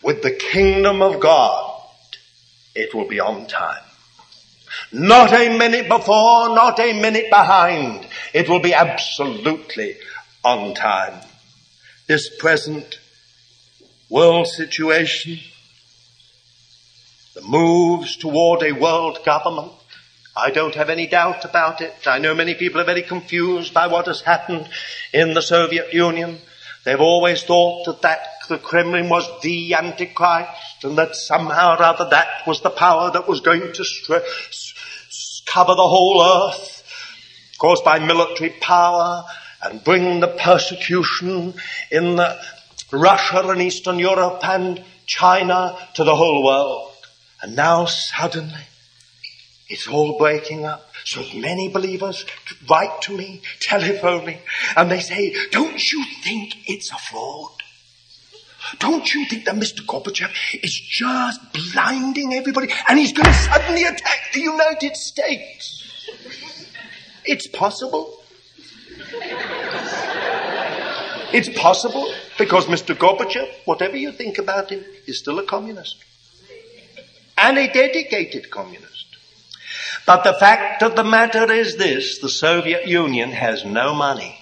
[0.03, 1.81] with the kingdom of God,
[2.75, 3.83] it will be on time.
[4.91, 8.05] Not a minute before, not a minute behind.
[8.33, 9.95] It will be absolutely
[10.43, 11.21] on time.
[12.07, 12.99] This present
[14.09, 15.39] world situation,
[17.33, 19.71] the moves toward a world government,
[20.37, 21.95] I don't have any doubt about it.
[22.05, 24.69] I know many people are very confused by what has happened
[25.11, 26.39] in the Soviet Union.
[26.85, 32.09] They've always thought that, that the Kremlin was the Antichrist and that somehow or other
[32.11, 34.23] that was the power that was going to
[35.47, 36.83] cover the whole earth,
[37.57, 39.23] caused by military power
[39.63, 41.55] and bring the persecution
[41.89, 42.39] in the
[42.91, 46.93] Russia and Eastern Europe and China to the whole world.
[47.41, 48.61] And now suddenly
[49.69, 50.89] it's all breaking up.
[51.03, 52.25] So many believers
[52.69, 54.39] write to me, telephone me,
[54.75, 57.51] and they say, don't you think it's a fraud?
[58.79, 59.85] Don't you think that Mr.
[59.85, 60.29] Gorbachev
[60.61, 61.39] is just
[61.73, 65.83] blinding everybody and he's going to suddenly attack the United States?
[67.23, 68.21] It's possible.
[71.33, 72.95] It's possible because Mr.
[72.95, 75.97] Gorbachev, whatever you think about him, is still a communist.
[77.37, 79.06] And a dedicated communist.
[80.07, 84.39] But the fact of the matter is this, the Soviet Union has no money.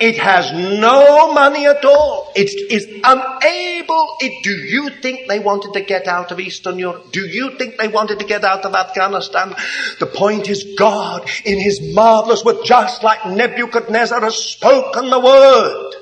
[0.00, 2.30] It has no money at all.
[2.36, 4.16] It is unable.
[4.20, 7.10] It, do you think they wanted to get out of Eastern Europe?
[7.10, 9.56] Do you think they wanted to get out of Afghanistan?
[9.98, 15.94] The point is God in his marvelous word, just like Nebuchadnezzar has spoken the word.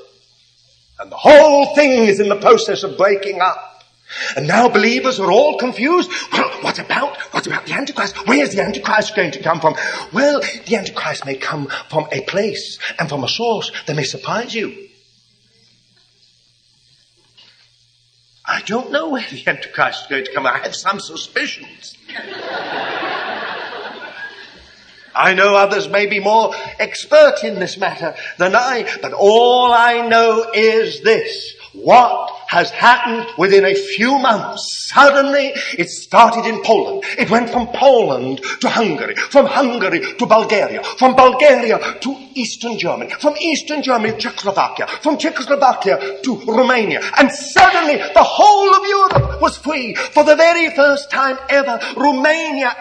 [0.98, 3.75] And the whole thing is in the process of breaking up.
[4.36, 6.10] And now believers are all confused.
[6.32, 8.26] Well, what about, what about the Antichrist?
[8.26, 9.74] Where's the Antichrist going to come from?
[10.12, 14.54] Well, the Antichrist may come from a place and from a source that may surprise
[14.54, 14.88] you.
[18.48, 20.46] I don't know where the Antichrist is going to come.
[20.46, 21.96] I have some suspicions.
[25.16, 30.06] I know others may be more expert in this matter than I, but all I
[30.06, 31.54] know is this.
[31.72, 34.90] What has happened within a few months?
[34.94, 37.04] Suddenly it started in Poland.
[37.18, 43.10] It went from Poland to Hungary, from Hungary to Bulgaria, from Bulgaria to Eastern Germany,
[43.18, 47.00] from Eastern Germany to Czechoslovakia, from Czechoslovakia to Romania.
[47.16, 49.94] And suddenly the whole of Europe was free.
[49.94, 52.76] For the very first time ever, Romania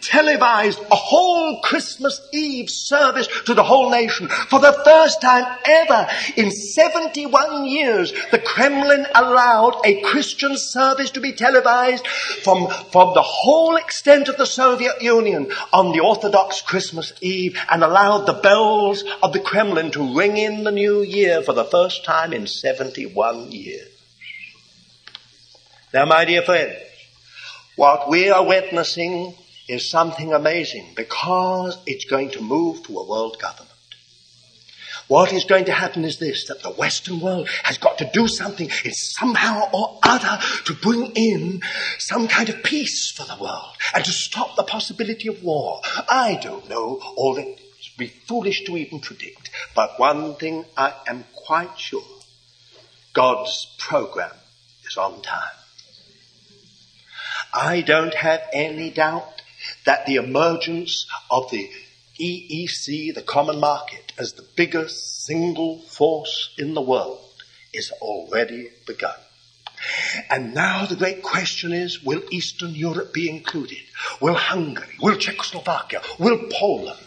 [0.00, 4.28] televised a whole Christmas Eve service to the whole nation.
[4.28, 6.06] For the first time ever
[6.36, 13.22] in 71 years, the Kremlin allowed a Christian service to be televised from, from the
[13.22, 18.99] whole extent of the Soviet Union on the Orthodox Christmas Eve and allowed the bells
[19.22, 23.52] of the Kremlin to ring in the new year for the first time in 71
[23.52, 23.88] years.
[25.92, 26.76] Now, my dear friends,
[27.76, 29.34] what we are witnessing
[29.68, 33.70] is something amazing because it's going to move to a world government.
[35.10, 38.28] What is going to happen is this, that the Western world has got to do
[38.28, 41.62] something in somehow or other to bring in
[41.98, 45.80] some kind of peace for the world and to stop the possibility of war.
[46.08, 47.59] I don't know all that
[48.00, 52.02] be foolish to even predict, but one thing I am quite sure.
[53.12, 54.34] God's program
[54.88, 55.58] is on time.
[57.52, 59.42] I don't have any doubt
[59.84, 61.68] that the emergence of the
[62.20, 67.24] EEC, the common market, as the biggest single force in the world
[67.72, 69.18] is already begun.
[70.28, 73.82] And now the great question is, will Eastern Europe be included?
[74.20, 77.00] Will Hungary, will Czechoslovakia, will Poland,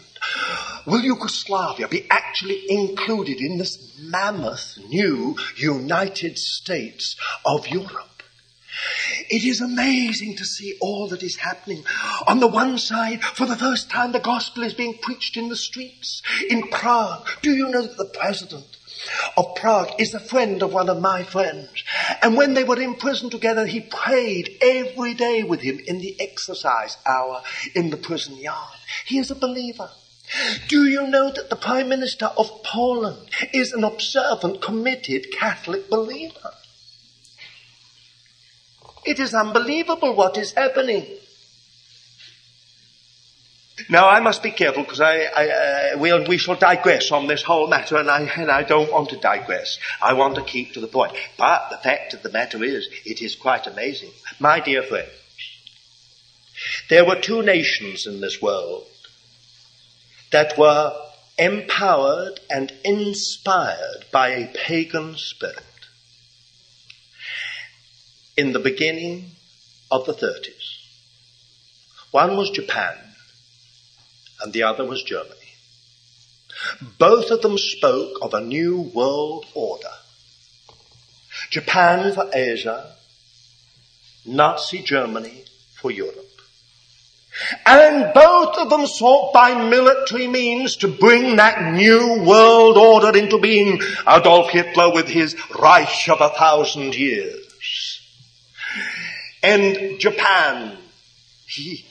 [0.86, 8.22] will Yugoslavia be actually included in this mammoth new United States of Europe?
[9.30, 11.84] It is amazing to see all that is happening.
[12.26, 15.56] On the one side, for the first time, the gospel is being preached in the
[15.56, 16.22] streets.
[16.50, 18.76] In Prague, do you know that the president
[19.36, 21.68] of Prague is a friend of one of my friends.
[22.22, 26.16] And when they were in prison together, he prayed every day with him in the
[26.20, 27.42] exercise hour
[27.74, 28.78] in the prison yard.
[29.04, 29.90] He is a believer.
[30.68, 36.52] Do you know that the Prime Minister of Poland is an observant, committed Catholic believer?
[39.04, 41.06] It is unbelievable what is happening.
[43.90, 47.42] Now I must be careful because I, I uh, we'll, we shall digress on this
[47.42, 49.78] whole matter, and I, and I don't want to digress.
[50.00, 51.12] I want to keep to the point.
[51.36, 55.08] But the fact of the matter is, it is quite amazing, my dear friend.
[56.88, 58.86] There were two nations in this world
[60.34, 60.92] that were
[61.38, 65.86] empowered and inspired by a pagan spirit
[68.36, 69.30] in the beginning
[69.92, 70.66] of the 30s.
[72.10, 72.96] One was Japan
[74.42, 75.52] and the other was Germany.
[76.98, 79.94] Both of them spoke of a new world order.
[81.50, 82.96] Japan for Asia,
[84.26, 85.44] Nazi Germany
[85.80, 86.33] for Europe.
[87.66, 93.38] And both of them sought by military means to bring that new world order into
[93.38, 93.80] being.
[94.08, 98.00] Adolf Hitler with his Reich of a thousand years.
[99.42, 100.78] And Japan,
[101.46, 101.84] he,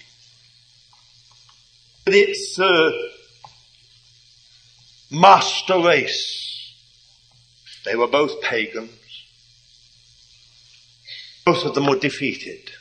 [2.06, 2.92] with its uh,
[5.12, 6.74] master race,
[7.86, 8.92] they were both pagans.
[11.46, 12.72] Both of them were defeated.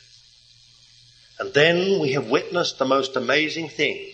[1.42, 4.12] And then we have witnessed the most amazing thing.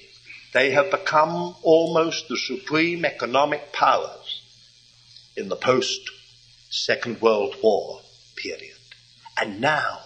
[0.54, 4.40] They have become almost the supreme economic powers
[5.36, 6.00] in the post
[6.70, 8.00] Second World War
[8.34, 8.78] period.
[9.36, 9.98] And now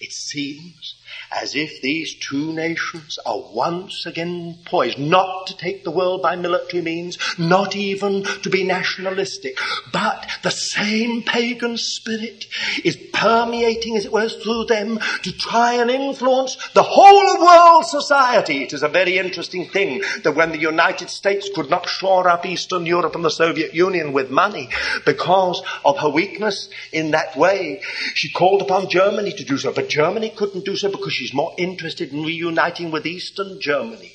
[0.00, 0.96] it seems
[1.34, 6.36] as if these two nations are once again poised not to take the world by
[6.36, 9.58] military means, not even to be nationalistic,
[9.92, 12.46] but the same pagan spirit
[12.84, 17.86] is permeating, as it were, through them to try and influence the whole of world
[17.86, 18.62] society.
[18.62, 22.46] It is a very interesting thing that when the United States could not shore up
[22.46, 24.68] Eastern Europe and the Soviet Union with money
[25.04, 27.80] because of her weakness in that way,
[28.14, 31.32] she called upon Germany to do so, but Germany couldn't do so because she she's
[31.32, 34.12] more interested in reuniting with Eastern Germany.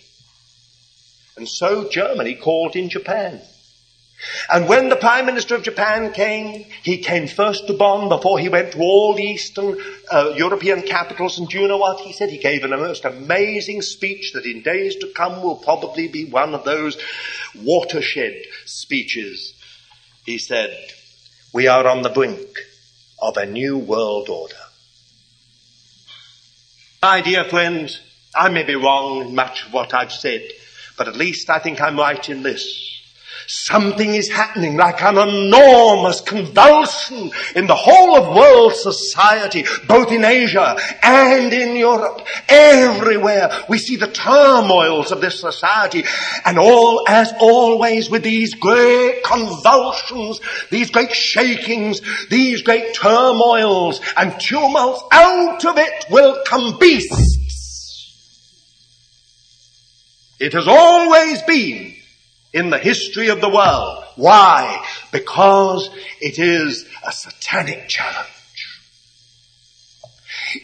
[1.37, 3.41] And so Germany called in Japan.
[4.53, 8.47] And when the Prime Minister of Japan came, he came first to Bonn before he
[8.47, 9.79] went to all the Eastern
[10.11, 11.39] uh, European capitals.
[11.39, 12.29] And do you know what he said?
[12.29, 16.53] He gave a most amazing speech that in days to come will probably be one
[16.53, 16.95] of those
[17.55, 18.35] watershed
[18.65, 19.55] speeches.
[20.27, 20.77] He said,
[21.55, 22.59] we are on the brink
[23.19, 24.68] of a new world order.
[27.01, 28.01] My dear friends,
[28.35, 30.45] I may be wrong in much of what I've said,
[30.97, 32.98] but at least I think I'm right in this.
[33.51, 40.23] Something is happening like an enormous convulsion in the whole of world society, both in
[40.23, 42.27] Asia and in Europe.
[42.47, 46.03] Everywhere we see the turmoils of this society
[46.45, 50.39] and all, as always with these great convulsions,
[50.69, 57.37] these great shakings, these great turmoils and tumults, out of it will come beasts.
[60.39, 61.95] It has always been
[62.53, 64.03] in the history of the world.
[64.15, 64.85] Why?
[65.11, 65.89] Because
[66.19, 68.27] it is a satanic challenge.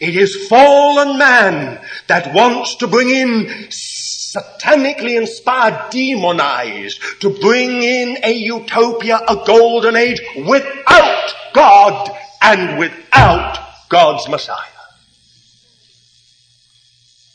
[0.00, 8.18] It is fallen man that wants to bring in satanically inspired, demonized, to bring in
[8.24, 12.10] a utopia, a golden age without God
[12.42, 13.58] and without
[13.88, 14.58] God's Messiah.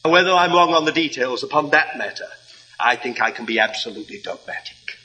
[0.03, 2.27] Whether I'm wrong on the details upon that matter,
[2.81, 4.97] I think I can be absolutely dogmatic.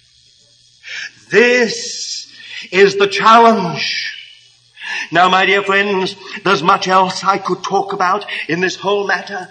[1.31, 2.33] This
[2.72, 4.15] is the challenge
[5.11, 9.49] now, my dear friends, there's much else I could talk about in this whole matter.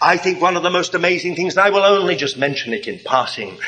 [0.00, 2.88] I think one of the most amazing things, and I will only just mention it
[2.88, 3.58] in passing,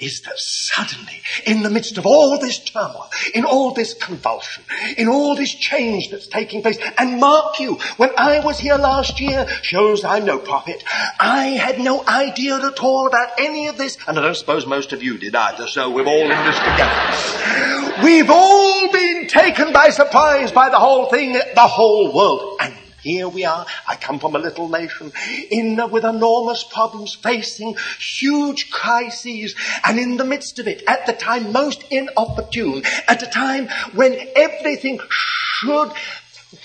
[0.00, 4.64] is that suddenly, in the midst of all this turmoil, in all this convulsion,
[4.96, 9.20] in all this change that's taking place, and mark you, when I was here last
[9.20, 10.84] year, shows I'm no prophet,
[11.18, 14.92] I had no idea at all about any of this, and I don't suppose most
[14.92, 18.04] of you did either, so we're all in this together.
[18.04, 22.58] We've all been taken by surprise by the whole thing, the whole world.
[22.60, 23.66] And here we are.
[23.86, 25.12] I come from a little nation
[25.50, 31.12] in with enormous problems, facing huge crises, and in the midst of it, at the
[31.12, 35.92] time most inopportune, at a time when everything should,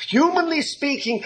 [0.07, 1.23] humanly speaking,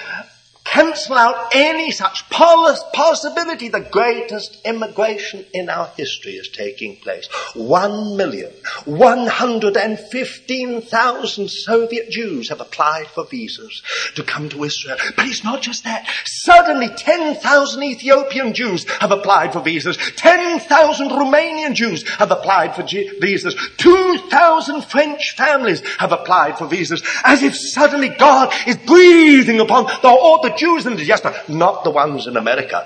[0.72, 3.68] cancel out any such possibility.
[3.68, 7.28] The greatest immigration in our history is taking place.
[7.54, 8.52] One million,
[8.86, 13.82] one hundred and fifteen thousand Soviet Jews have applied for visas
[14.16, 14.98] to come to Israel.
[15.16, 16.08] But it's not just that.
[16.26, 19.98] Suddenly, ten thousand Ethiopian Jews have applied for visas.
[20.16, 23.56] Ten thousand Romanian Jews have applied for visas.
[23.78, 27.04] Two thousand French families have applied for visas.
[27.24, 31.90] As if suddenly God is breathing upon the, all the Jews in diaspora, not the
[31.90, 32.80] ones in America,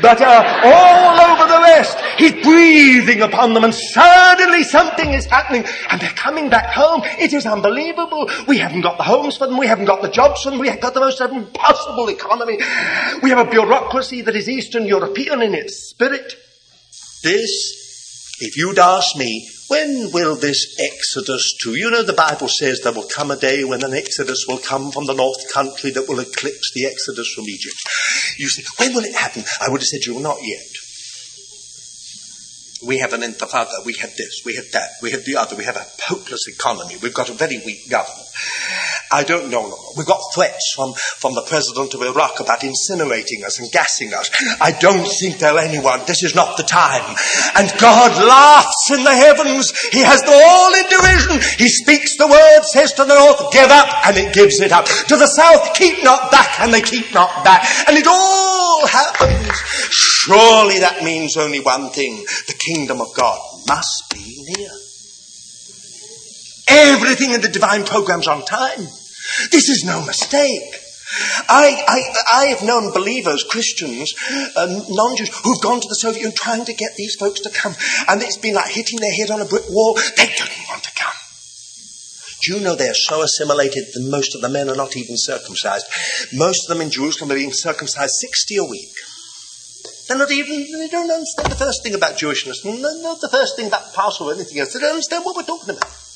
[0.00, 1.98] but uh, all over the rest.
[2.16, 7.02] He's breathing upon them and suddenly something is happening and they're coming back home.
[7.18, 8.30] It is unbelievable.
[8.46, 9.58] We haven't got the homes for them.
[9.58, 10.60] We haven't got the jobs for them.
[10.60, 12.58] We have got the most impossible economy.
[13.24, 16.36] We have a bureaucracy that is Eastern European in its spirit.
[17.24, 22.80] This, if you'd ask me, When will this exodus to, you know, the Bible says
[22.80, 26.08] there will come a day when an exodus will come from the north country that
[26.08, 27.76] will eclipse the exodus from Egypt.
[28.36, 29.44] You say, when will it happen?
[29.62, 30.66] I would have said, you will not yet.
[32.82, 35.64] We have an intifada, we have this, we have that, we have the other, we
[35.64, 38.26] have a hopeless economy, we've got a very weak government.
[39.12, 39.74] I don't know.
[39.96, 44.30] We've got threats from, from the president of Iraq about incinerating us and gassing us.
[44.60, 46.00] I don't think they're anyone.
[46.06, 47.16] This is not the time.
[47.56, 49.72] And God laughs in the heavens.
[49.90, 51.40] He has them all in derision.
[51.58, 54.86] He speaks the word, says to the north, give up, and it gives it up.
[54.86, 57.66] To the south, keep not back, and they keep not back.
[57.88, 59.50] And it all happens.
[59.90, 62.24] Surely that means only one thing.
[62.46, 64.89] The kingdom of God must be near.
[66.70, 68.80] Everything in the divine program's on time.
[69.50, 70.74] This is no mistake.
[71.48, 72.00] I, I,
[72.32, 74.14] I have known believers, Christians,
[74.56, 77.74] uh, non-Jews, who've gone to the Soviet Union trying to get these folks to come.
[78.08, 79.94] And it's been like hitting their head on a brick wall.
[80.16, 81.12] They don't want to come.
[82.42, 85.86] Do you know they're so assimilated that most of the men are not even circumcised?
[86.32, 88.94] Most of them in Jerusalem are being circumcised 60 a week.
[90.08, 93.66] They're not even, they don't understand the first thing about Jewishness, not the first thing
[93.66, 94.72] about Passover or anything else.
[94.72, 96.09] They don't understand what we're talking about.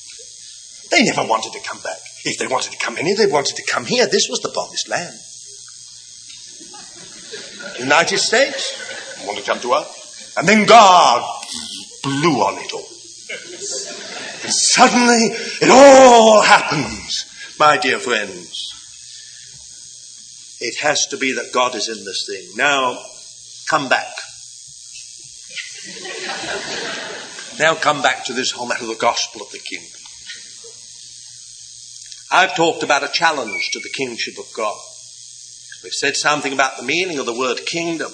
[0.91, 1.99] They never wanted to come back.
[2.25, 4.07] If they wanted to come in they wanted to come here.
[4.07, 5.19] This was the promised land.
[7.79, 10.35] United States want to come to us.
[10.37, 11.23] And then God
[12.03, 12.89] blew on it all.
[14.43, 15.31] And suddenly
[15.63, 17.25] it all happens,
[17.59, 18.73] my dear friends.
[20.61, 22.57] It has to be that God is in this thing.
[22.57, 22.99] Now,
[23.69, 24.07] come back.
[27.59, 29.94] now come back to this whole matter of the gospel of the kingdom.
[32.35, 34.77] I've talked about a challenge to the kingship of God.
[35.85, 38.11] We've said something about the meaning of the word kingdom.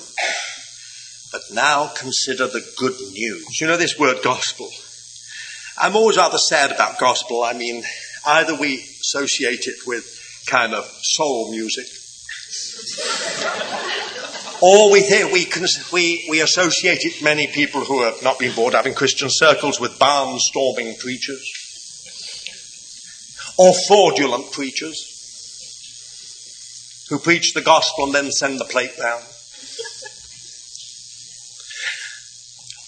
[1.32, 3.58] But now consider the good news.
[3.58, 4.68] You know this word gospel.
[5.78, 7.42] I'm always rather sad about gospel.
[7.42, 7.82] I mean,
[8.26, 10.04] either we associate it with
[10.46, 11.86] kind of soul music,
[14.60, 15.46] or we think we,
[15.94, 19.80] we, we associate it, many people who have not been brought up in Christian circles,
[19.80, 21.59] with barnstorming preachers
[23.60, 25.06] or fraudulent preachers
[27.10, 29.20] who preach the gospel and then send the plate down.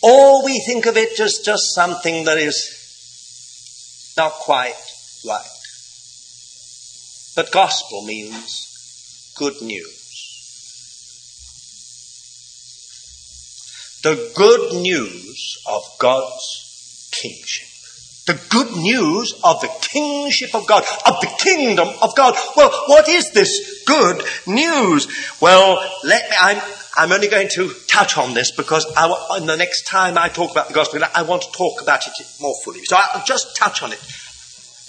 [0.03, 4.73] Or we think of it as just something that is not quite
[5.29, 5.45] right.
[7.37, 9.99] But gospel means good news.
[14.03, 17.72] The good news of God's kingship
[18.27, 22.35] the good news of the kingship of God, of the kingdom of God.
[22.57, 25.09] Well, what is this good news?
[25.41, 26.63] Well, let me, I'm,
[26.97, 30.69] I'm only going to touch on this because I, the next time I talk about
[30.69, 32.85] the gospel, I want to talk about it more fully.
[32.85, 34.01] So I'll just touch on it.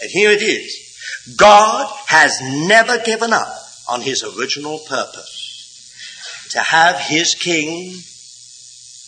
[0.02, 1.36] And here it is.
[1.38, 3.48] God has never given up
[3.90, 7.96] on his original purpose to have his king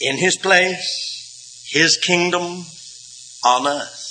[0.01, 2.65] in his place, his kingdom
[3.45, 4.05] on earth.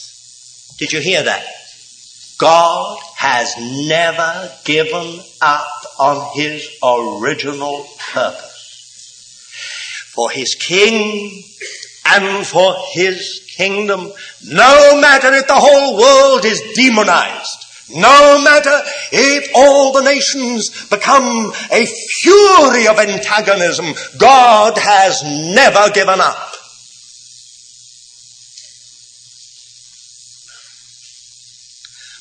[0.79, 1.45] Did you hear that?
[2.39, 3.55] God has
[3.89, 8.51] never given up on his original purpose.
[10.15, 11.43] For his king
[12.07, 14.13] and for his kingdom,
[14.45, 18.81] no matter if the whole world is demonized, no matter
[19.13, 21.87] if all the nations become a
[22.23, 23.87] fury of antagonism,
[24.19, 25.23] God has
[25.55, 26.54] never given up.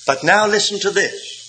[0.06, 1.42] But now listen to this.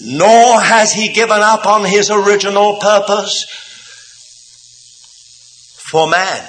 [0.00, 3.46] Nor has he given up on his original purpose
[5.90, 6.46] for man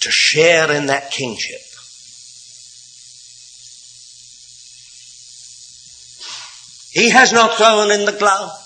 [0.00, 1.60] to share in that kingship.
[6.92, 8.61] He has not thrown in the glove.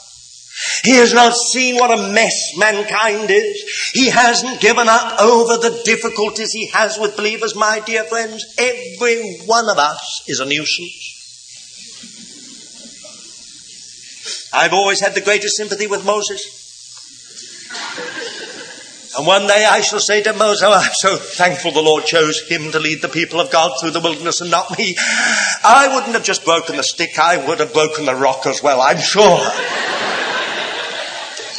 [0.84, 3.90] He has not seen what a mess mankind is.
[3.94, 8.44] He hasn't given up over the difficulties he has with believers, my dear friends.
[8.58, 11.12] Every one of us is a nuisance.
[14.52, 16.64] I've always had the greatest sympathy with Moses.
[19.16, 22.46] And one day I shall say to Moses, oh, I'm so thankful the Lord chose
[22.48, 24.94] him to lead the people of God through the wilderness and not me.
[25.64, 28.82] I wouldn't have just broken the stick, I would have broken the rock as well,
[28.82, 29.40] I'm sure.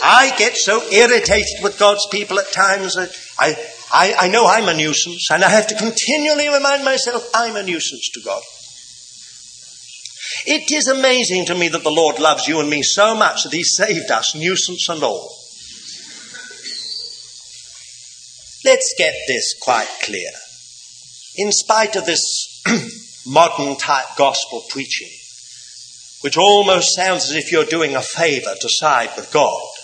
[0.08, 3.56] I get so irritated with God's people at times that I,
[3.92, 7.64] I, I know I'm a nuisance and I have to continually remind myself I'm a
[7.64, 8.42] nuisance to God.
[10.46, 13.54] It is amazing to me that the Lord loves you and me so much that
[13.54, 15.36] He saved us, nuisance and all.
[18.64, 20.32] Let's get this quite clear.
[21.38, 22.64] in spite of this
[23.28, 25.10] modern type gospel preaching,
[26.22, 29.77] which almost sounds as if you're doing a favor to side with God.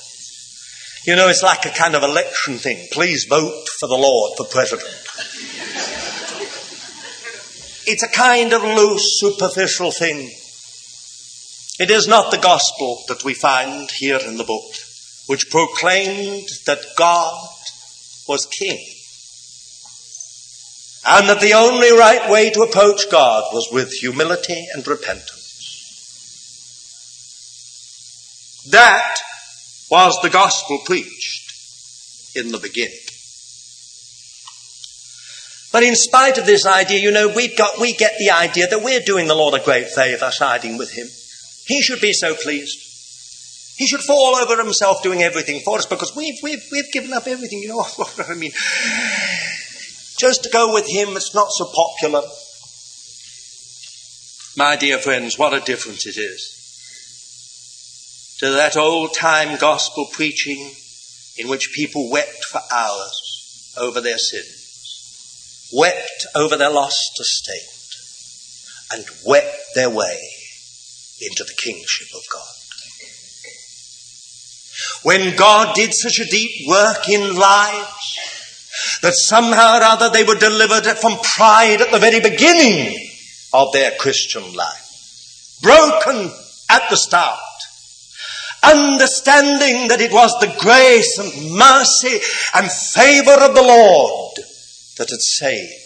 [1.06, 2.88] You know, it's like a kind of election thing.
[2.92, 4.88] Please vote for the Lord for president.
[7.86, 10.32] it's a kind of loose, superficial thing.
[11.80, 14.64] It is not the gospel that we find here in the book,
[15.28, 17.50] which proclaimed that God
[18.30, 18.80] was king.
[21.06, 25.42] And that the only right way to approach God was with humility and repentance.
[28.70, 29.20] That
[29.94, 32.98] was the gospel preached in the beginning.
[35.72, 38.82] But in spite of this idea, you know, we got, we get the idea that
[38.82, 41.06] we're doing the Lord a great favor siding with Him.
[41.68, 42.80] He should be so pleased.
[43.78, 47.28] He should fall over himself doing everything for us because we've, we've, we've given up
[47.28, 47.60] everything.
[47.60, 48.52] You know what I mean?
[50.18, 52.24] Just to go with Him, it's not so popular.
[54.58, 56.63] My dear friends, what a difference it is
[58.40, 60.72] to that old time gospel preaching
[61.38, 67.70] in which people wept for hours over their sins, wept over their lost estate,
[68.92, 70.20] and wept their way
[71.22, 72.54] into the kingship of God.
[75.04, 78.18] When God did such a deep work in lives
[79.02, 83.10] that somehow or other they were delivered from pride at the very beginning
[83.54, 86.32] of their Christian life, broken
[86.70, 87.40] at the start,
[88.64, 92.20] understanding that it was the grace and mercy
[92.56, 94.36] and favor of the Lord
[94.98, 95.80] that had saved.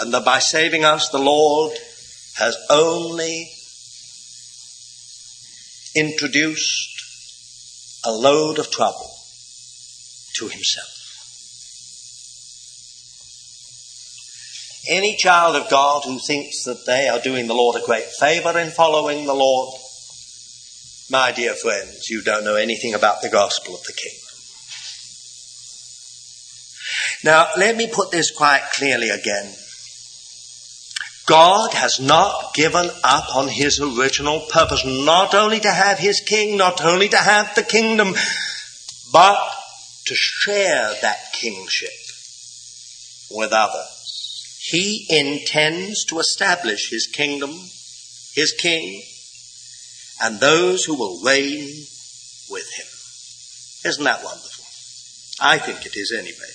[0.00, 1.76] And that by saving us, the Lord
[2.36, 3.50] has only
[5.94, 6.98] introduced
[8.04, 9.10] a load of trouble
[10.34, 10.94] to himself.
[14.88, 18.56] Any child of God who thinks that they are doing the Lord a great favor
[18.58, 19.78] in following the Lord,
[21.10, 24.28] my dear friends, you don't know anything about the gospel of the kingdom.
[27.24, 29.54] Now, let me put this quite clearly again.
[31.26, 36.56] God has not given up on his original purpose, not only to have his king,
[36.56, 38.14] not only to have the kingdom,
[39.12, 39.50] but
[40.06, 41.90] to share that kingship
[43.30, 44.58] with others.
[44.70, 47.50] He intends to establish his kingdom,
[48.34, 49.02] his king,
[50.22, 51.68] and those who will reign
[52.50, 52.86] with him.
[53.90, 54.64] Isn't that wonderful?
[55.40, 56.52] I think it is anyway.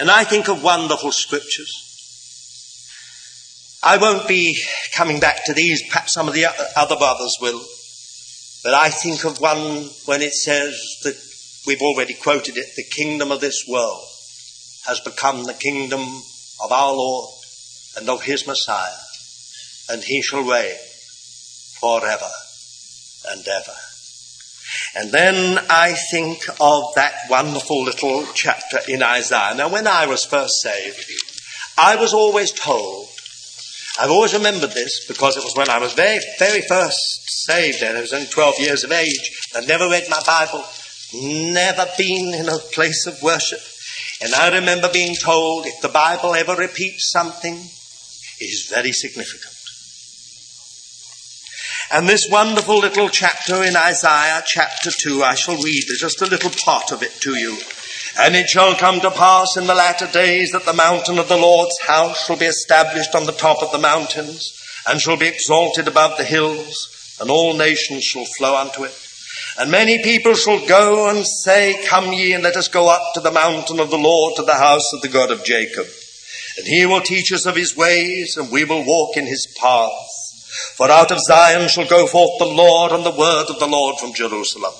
[0.00, 1.88] And I think of wonderful scriptures
[3.82, 4.58] I won't be
[4.92, 7.60] coming back to these, perhaps some of the other brothers will,
[8.64, 10.74] but I think of one when it says
[11.04, 11.14] that
[11.64, 14.04] we've already quoted it, the kingdom of this world
[14.86, 17.30] has become the kingdom of our Lord
[17.96, 18.90] and of his Messiah,
[19.90, 20.76] and he shall reign
[21.80, 22.30] forever
[23.30, 23.76] and ever.
[24.96, 29.54] And then I think of that wonderful little chapter in Isaiah.
[29.54, 31.10] Now, when I was first saved,
[31.78, 33.08] I was always told
[34.00, 37.98] I've always remembered this because it was when I was very, very first saved and
[37.98, 39.50] I was only 12 years of age.
[39.56, 40.64] I'd never read my Bible,
[41.52, 43.58] never been in a place of worship.
[44.22, 49.57] And I remember being told if the Bible ever repeats something, it is very significant.
[51.90, 56.50] And this wonderful little chapter in Isaiah, chapter 2, I shall read just a little
[56.50, 57.56] part of it to you.
[58.20, 61.38] And it shall come to pass in the latter days that the mountain of the
[61.38, 64.52] Lord's house shall be established on the top of the mountains,
[64.86, 68.92] and shall be exalted above the hills, and all nations shall flow unto it.
[69.58, 73.20] And many people shall go and say, Come ye, and let us go up to
[73.20, 75.86] the mountain of the Lord, to the house of the God of Jacob.
[76.58, 80.17] And he will teach us of his ways, and we will walk in his paths.
[80.76, 83.98] For out of Zion shall go forth the Lord, and the word of the Lord
[83.98, 84.72] from Jerusalem.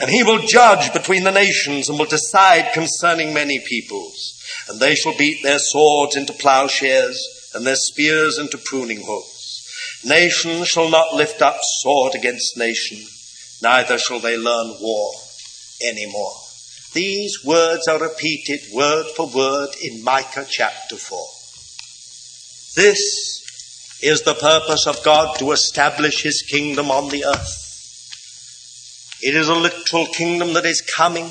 [0.00, 4.42] And he will judge between the nations and will decide concerning many peoples.
[4.68, 10.02] And they shall beat their swords into plowshares and their spears into pruning hooks.
[10.04, 12.98] Nation shall not lift up sword against nation,
[13.62, 15.12] neither shall they learn war
[15.82, 16.34] any more.
[16.92, 21.18] These words are repeated word for word in Micah chapter 4.
[22.76, 23.42] This
[24.02, 27.62] is the purpose of God to establish his kingdom on the earth.
[29.22, 31.30] It is a literal kingdom that is coming.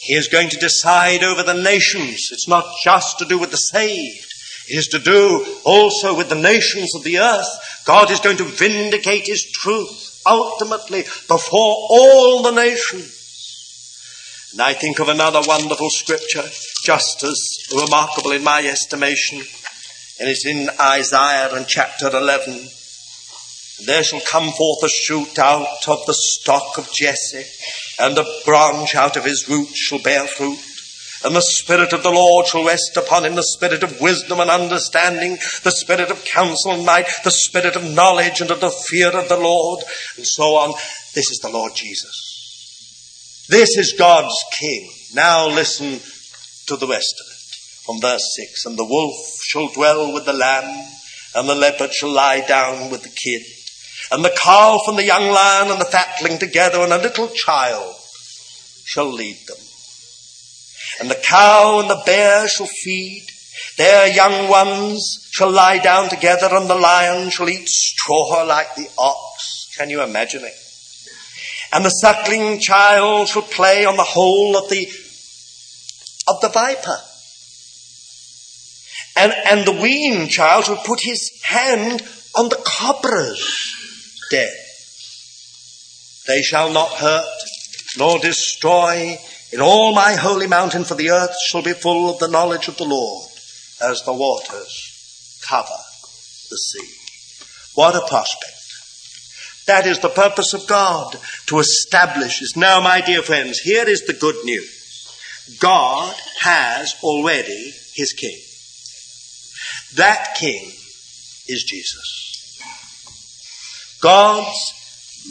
[0.00, 2.30] He is going to decide over the nations.
[2.32, 4.32] It's not just to do with the saved.
[4.68, 7.82] It is to do also with the nations of the earth.
[7.86, 13.20] God is going to vindicate His truth ultimately before all the nations.
[14.52, 16.44] And I think of another wonderful scripture,
[16.84, 19.42] just as remarkable in my estimation,
[20.20, 22.68] and it's in Isaiah and chapter 11.
[23.86, 27.44] There shall come forth a shoot out of the stock of Jesse,
[27.98, 30.58] and a branch out of his root shall bear fruit.
[31.24, 34.50] And the Spirit of the Lord shall rest upon him, the Spirit of wisdom and
[34.50, 39.08] understanding, the Spirit of counsel and might, the Spirit of knowledge and of the fear
[39.08, 39.82] of the Lord,
[40.16, 40.74] and so on.
[41.14, 43.46] This is the Lord Jesus.
[43.48, 44.90] This is God's King.
[45.14, 46.00] Now listen
[46.66, 47.33] to the rest of it.
[47.84, 50.86] From verse 6 And the wolf shall dwell with the lamb,
[51.34, 53.42] and the leopard shall lie down with the kid,
[54.10, 57.94] and the calf and the young lion and the fatling together, and a little child
[58.84, 59.58] shall lead them.
[61.00, 63.26] And the cow and the bear shall feed,
[63.76, 68.88] their young ones shall lie down together, and the lion shall eat straw like the
[68.98, 69.68] ox.
[69.76, 70.54] Can you imagine it?
[71.74, 74.86] and the suckling child shall play on the hole of the
[76.28, 76.96] of the viper.
[79.16, 82.02] And, and the weaned child shall put his hand
[82.36, 83.46] on the cobra's
[84.30, 84.50] den.
[86.26, 87.24] They shall not hurt
[87.96, 89.18] nor destroy
[89.52, 92.76] in all my holy mountain, for the earth shall be full of the knowledge of
[92.76, 93.30] the Lord
[93.80, 95.78] as the waters cover
[96.50, 96.88] the sea.
[97.74, 98.52] What a prospect.
[99.66, 102.56] That is the purpose of God to establish this.
[102.56, 105.58] Now, my dear friends, here is the good news.
[105.60, 108.38] God has already his king.
[109.96, 110.66] That king
[111.46, 112.58] is Jesus.
[114.00, 114.74] God's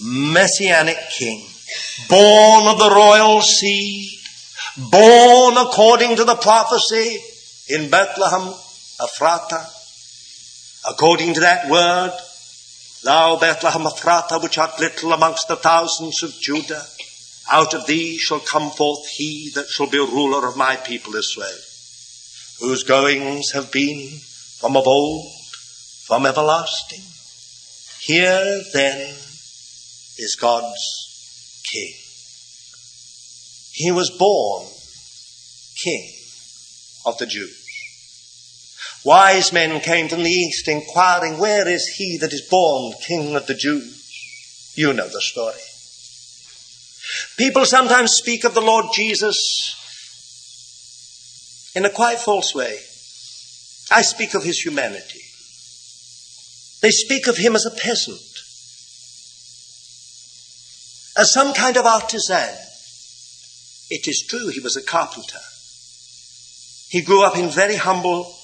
[0.03, 1.45] messianic king,
[2.09, 4.09] born of the royal seed,
[4.89, 7.19] born according to the prophecy
[7.69, 8.53] in Bethlehem,
[9.01, 9.67] Ephrata,
[10.89, 12.11] according to that word,
[13.03, 16.83] Thou Bethlehem Ephratah, which art little amongst the thousands of Judah,
[17.51, 21.59] out of thee shall come forth he that shall be ruler of my people Israel,
[22.61, 24.19] whose goings have been
[24.63, 25.29] from of old,
[26.05, 27.01] from everlasting.
[27.99, 29.09] Here then
[30.17, 31.93] is God's King.
[33.73, 34.65] He was born
[35.83, 36.13] King
[37.05, 37.59] of the Jews.
[39.03, 43.45] Wise men came from the east inquiring, Where is he that is born King of
[43.47, 44.71] the Jews?
[44.77, 45.59] You know the story.
[47.35, 49.35] People sometimes speak of the Lord Jesus
[51.75, 52.79] in a quite false way.
[53.91, 55.21] I speak of his humanity.
[56.81, 58.19] They speak of him as a peasant,
[61.17, 62.57] as some kind of artisan.
[63.89, 65.39] It is true, he was a carpenter.
[66.89, 68.35] He grew up in very humble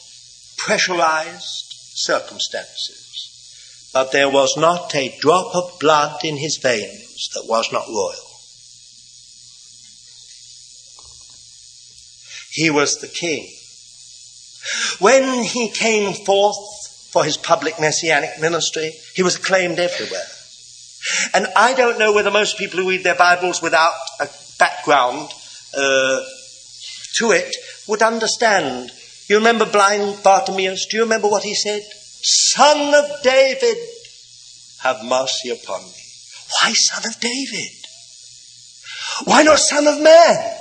[0.58, 3.90] pressurized circumstances.
[3.94, 8.30] But there was not a drop of blood in his veins that was not royal.
[12.52, 13.59] He was the king.
[14.99, 16.57] When he came forth
[17.11, 20.28] for his public messianic ministry, he was acclaimed everywhere.
[21.34, 24.28] And I don't know whether most people who read their Bibles without a
[24.59, 25.30] background
[25.76, 26.20] uh,
[27.15, 27.55] to it
[27.88, 28.91] would understand
[29.30, 30.88] you remember blind Bartimaeus?
[30.88, 31.84] Do you remember what he said?
[31.84, 33.78] Son of David,
[34.82, 36.01] have mercy upon me.
[36.59, 37.72] Why son of David?
[39.26, 40.57] Why not son of man?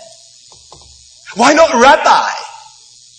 [1.34, 2.30] Why not rabbi?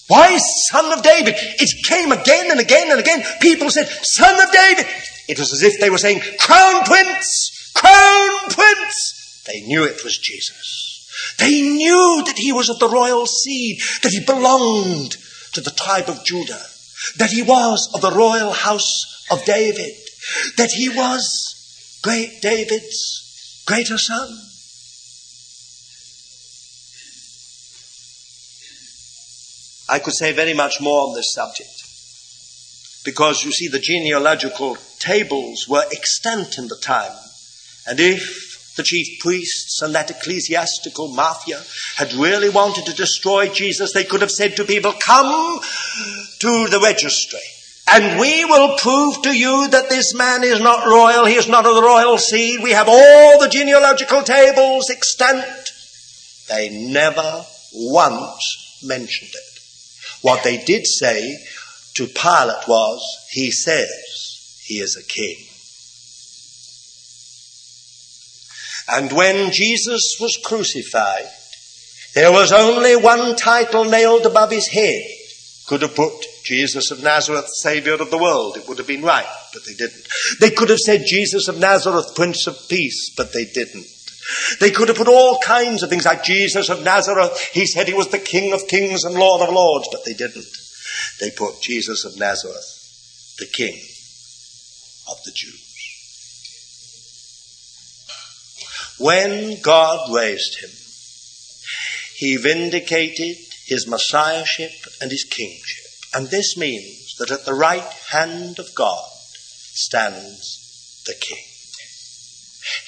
[0.10, 0.38] Why
[0.72, 1.36] son of David?
[1.38, 3.24] It came again and again and again.
[3.41, 4.88] People said, son of David.
[5.28, 9.43] It was as if they were saying, crown prince, crown prince.
[9.45, 11.36] They knew it was Jesus.
[11.38, 15.16] They knew that he was of the royal seed, that he belonged
[15.53, 16.66] to the tribe of Judah,
[17.18, 19.93] that he was of the royal house of David,
[20.57, 24.49] that he was great David's greater son.
[29.89, 31.83] I could say very much more on this subject
[33.03, 37.15] because you see the genealogical tables were extant in the time.
[37.87, 41.61] And if the chief priests and that ecclesiastical mafia
[41.95, 45.59] had really wanted to destroy Jesus, they could have said to people, come
[46.39, 47.39] to the registry.
[47.91, 51.65] And we will prove to you that this man is not royal, he is not
[51.65, 52.61] of the royal seed.
[52.61, 55.43] We have all the genealogical tables extant.
[56.47, 59.49] They never once mentioned it.
[60.22, 61.38] What they did say
[61.95, 63.01] to Pilate was,
[63.32, 65.45] he says he is a king.
[68.91, 71.30] And when Jesus was crucified,
[72.15, 75.03] there was only one title nailed above his head.
[75.67, 78.57] Could have put Jesus of Nazareth, Savior of the world.
[78.57, 80.07] It would have been right, but they didn't.
[80.39, 83.86] They could have said Jesus of Nazareth, Prince of Peace, but they didn't.
[84.59, 87.49] They could have put all kinds of things like Jesus of Nazareth.
[87.53, 90.45] He said he was the King of kings and Lord of lords, but they didn't.
[91.19, 93.75] They put Jesus of Nazareth, the King
[95.09, 95.65] of the Jews.
[98.99, 100.71] When God raised him,
[102.15, 104.71] he vindicated his messiahship
[105.01, 105.86] and his kingship.
[106.13, 109.03] And this means that at the right hand of God
[109.73, 111.43] stands the King.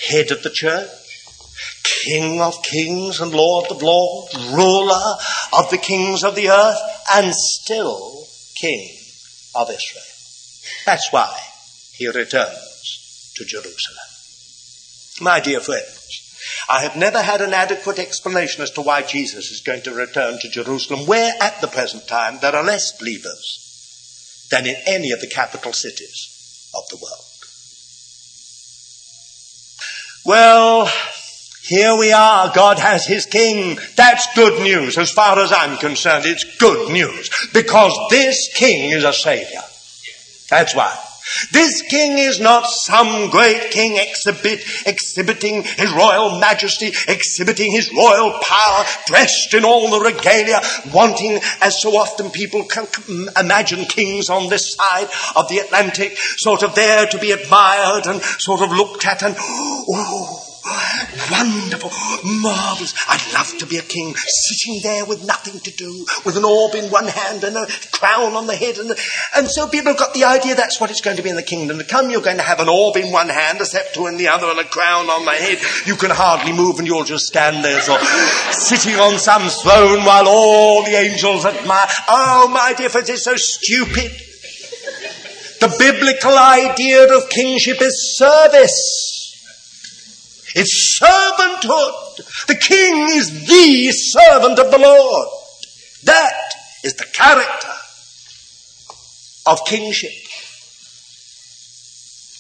[0.09, 0.89] Head of the church,
[2.05, 5.15] King of kings and Lord of lords, ruler
[5.53, 6.79] of the kings of the earth,
[7.13, 8.25] and still
[8.55, 8.97] King
[9.55, 10.03] of Israel.
[10.85, 11.37] That's why
[11.93, 13.97] he returns to Jerusalem.
[15.21, 15.97] My dear friends,
[16.69, 20.39] I have never had an adequate explanation as to why Jesus is going to return
[20.39, 25.21] to Jerusalem, where at the present time there are less believers than in any of
[25.21, 27.25] the capital cities of the world.
[30.25, 30.91] Well,
[31.64, 32.51] here we are.
[32.53, 33.78] God has his king.
[33.95, 34.97] That's good news.
[34.97, 37.30] As far as I'm concerned, it's good news.
[37.53, 39.62] Because this king is a savior.
[40.49, 40.97] That's why.
[41.51, 48.32] This king is not some great king exhibit, exhibiting his royal majesty, exhibiting his royal
[48.41, 50.59] power, dressed in all the regalia,
[50.93, 52.88] wanting, as so often people can
[53.39, 58.22] imagine kings on this side of the Atlantic, sort of there to be admired and
[58.22, 61.89] sort of looked at and, oh, Wonderful,
[62.24, 62.93] marvelous.
[63.07, 66.76] I'd love to be a king, sitting there with nothing to do, with an orb
[66.76, 68.78] in one hand and a crown on the head.
[68.78, 68.91] And,
[69.36, 71.43] and so people have got the idea that's what it's going to be in the
[71.43, 72.09] kingdom to come.
[72.09, 74.59] You're going to have an orb in one hand, a scepter in the other, and
[74.59, 75.59] a crown on the head.
[75.88, 77.97] You can hardly move and you'll just stand there, so,
[78.51, 81.88] sitting on some throne while all the angels admire.
[82.07, 84.12] Oh, my dear friends, it's so stupid.
[85.59, 89.11] The biblical idea of kingship is service.
[90.55, 92.47] It's servanthood.
[92.47, 95.27] The king is the servant of the Lord.
[96.03, 96.33] That
[96.83, 97.69] is the character
[99.45, 100.11] of kingship.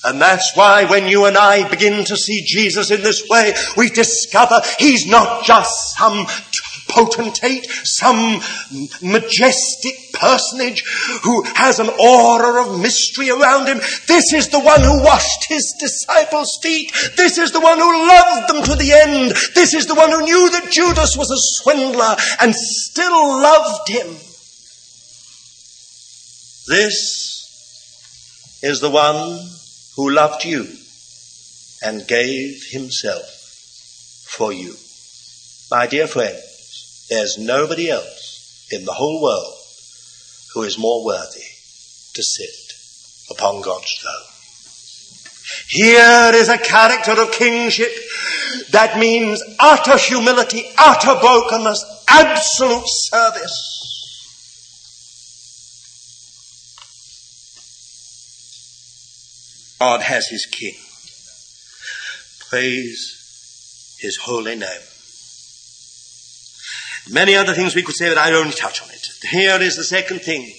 [0.03, 3.89] And that's why when you and I begin to see Jesus in this way, we
[3.89, 6.25] discover he's not just some
[6.91, 8.41] potentate, some
[9.01, 10.83] majestic personage
[11.23, 13.77] who has an aura of mystery around him.
[14.07, 16.91] This is the one who washed his disciples' feet.
[17.17, 19.31] This is the one who loved them to the end.
[19.55, 24.07] This is the one who knew that Judas was a swindler and still loved him.
[26.67, 29.39] This is the one
[29.95, 30.67] who loved you
[31.83, 33.25] and gave himself
[34.27, 34.75] for you.
[35.71, 36.50] My dear friends,
[37.11, 39.53] there's nobody else in the whole world
[40.53, 41.43] who is more worthy
[42.13, 42.73] to sit
[43.29, 44.31] upon God's throne.
[45.67, 47.91] Here is a character of kingship
[48.71, 53.77] that means utter humility, utter brokenness, absolute service.
[59.79, 60.75] God has his king.
[62.49, 64.90] Praise his holy name.
[67.11, 69.07] Many other things we could say, but I only touch on it.
[69.29, 70.51] Here is the second thing.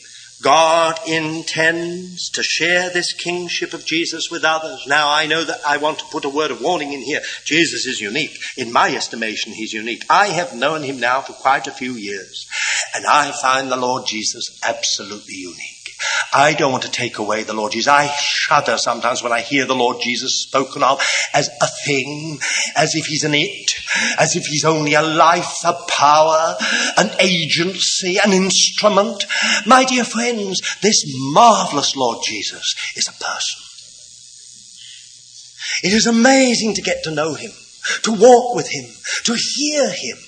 [0.42, 4.84] God intends to share this kingship of Jesus with others.
[4.88, 7.20] Now, I know that I want to put a word of warning in here.
[7.44, 8.36] Jesus is unique.
[8.56, 10.04] In my estimation, he's unique.
[10.10, 12.46] I have known him now for quite a few years,
[12.94, 15.71] and I find the Lord Jesus absolutely unique.
[16.32, 17.88] I don't want to take away the Lord Jesus.
[17.88, 21.02] I shudder sometimes when I hear the Lord Jesus spoken of
[21.34, 22.38] as a thing,
[22.76, 23.72] as if he's an it,
[24.18, 26.56] as if he's only a life, a power,
[26.96, 29.24] an agency, an instrument.
[29.66, 33.60] My dear friends, this marvelous Lord Jesus is a person.
[35.82, 37.50] It is amazing to get to know him,
[38.02, 38.84] to walk with him,
[39.24, 40.18] to hear him.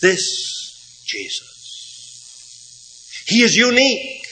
[0.00, 1.51] This Jesus.
[3.26, 4.26] He is unique.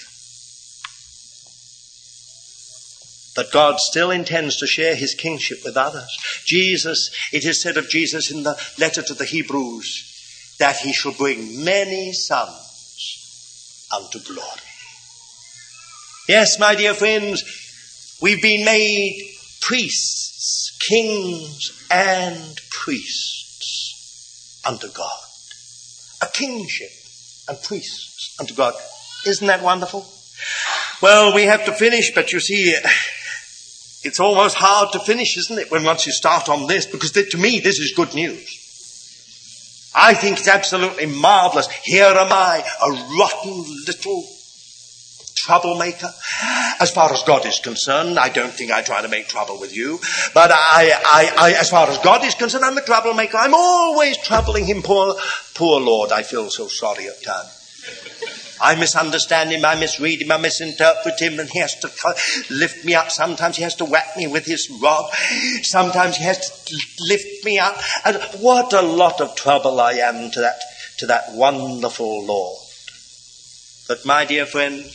[3.36, 6.18] But God still intends to share his kingship with others.
[6.44, 11.12] Jesus, it is said of Jesus in the letter to the Hebrews that he shall
[11.12, 14.60] bring many sons unto glory.
[16.28, 19.30] Yes, my dear friends, we've been made
[19.60, 25.18] priests, kings and priests unto God.
[26.22, 26.90] A kingship
[27.48, 28.09] and priests
[28.40, 28.74] unto God.
[29.26, 30.06] Isn't that wonderful?
[31.02, 32.70] Well, we have to finish, but you see,
[34.02, 36.86] it's almost hard to finish, isn't it, when once you start on this?
[36.86, 38.56] Because to me, this is good news.
[39.94, 41.68] I think it's absolutely marvelous.
[41.84, 44.24] Here am I, a rotten little
[45.36, 46.12] troublemaker.
[46.78, 49.74] As far as God is concerned, I don't think I try to make trouble with
[49.74, 49.98] you.
[50.32, 53.36] But I, I, I, as far as God is concerned, I'm a troublemaker.
[53.36, 54.82] I'm always troubling him.
[54.82, 55.16] Poor,
[55.54, 57.59] poor Lord, I feel so sorry at times.
[58.62, 61.88] I misunderstand him, I misread him, I misinterpret him, and he has to
[62.50, 63.10] lift me up.
[63.10, 65.10] Sometimes he has to whack me with his rod.
[65.62, 66.76] Sometimes he has to
[67.08, 67.76] lift me up.
[68.04, 70.60] And what a lot of trouble I am to that,
[70.98, 72.58] to that wonderful Lord.
[73.88, 74.92] But my dear friends,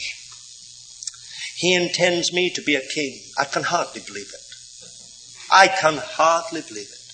[1.58, 3.20] he intends me to be a king.
[3.38, 4.42] I can hardly believe it.
[5.52, 7.05] I can hardly believe it.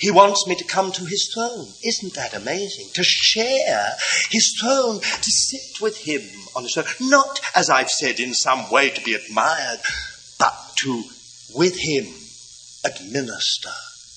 [0.00, 1.68] He wants me to come to his throne.
[1.84, 2.88] Isn't that amazing?
[2.94, 3.90] To share
[4.30, 6.22] his throne, to sit with him
[6.54, 6.86] on his throne.
[7.00, 9.80] Not, as I've said, in some way to be admired,
[10.38, 11.02] but to,
[11.54, 12.06] with him,
[12.84, 13.70] administer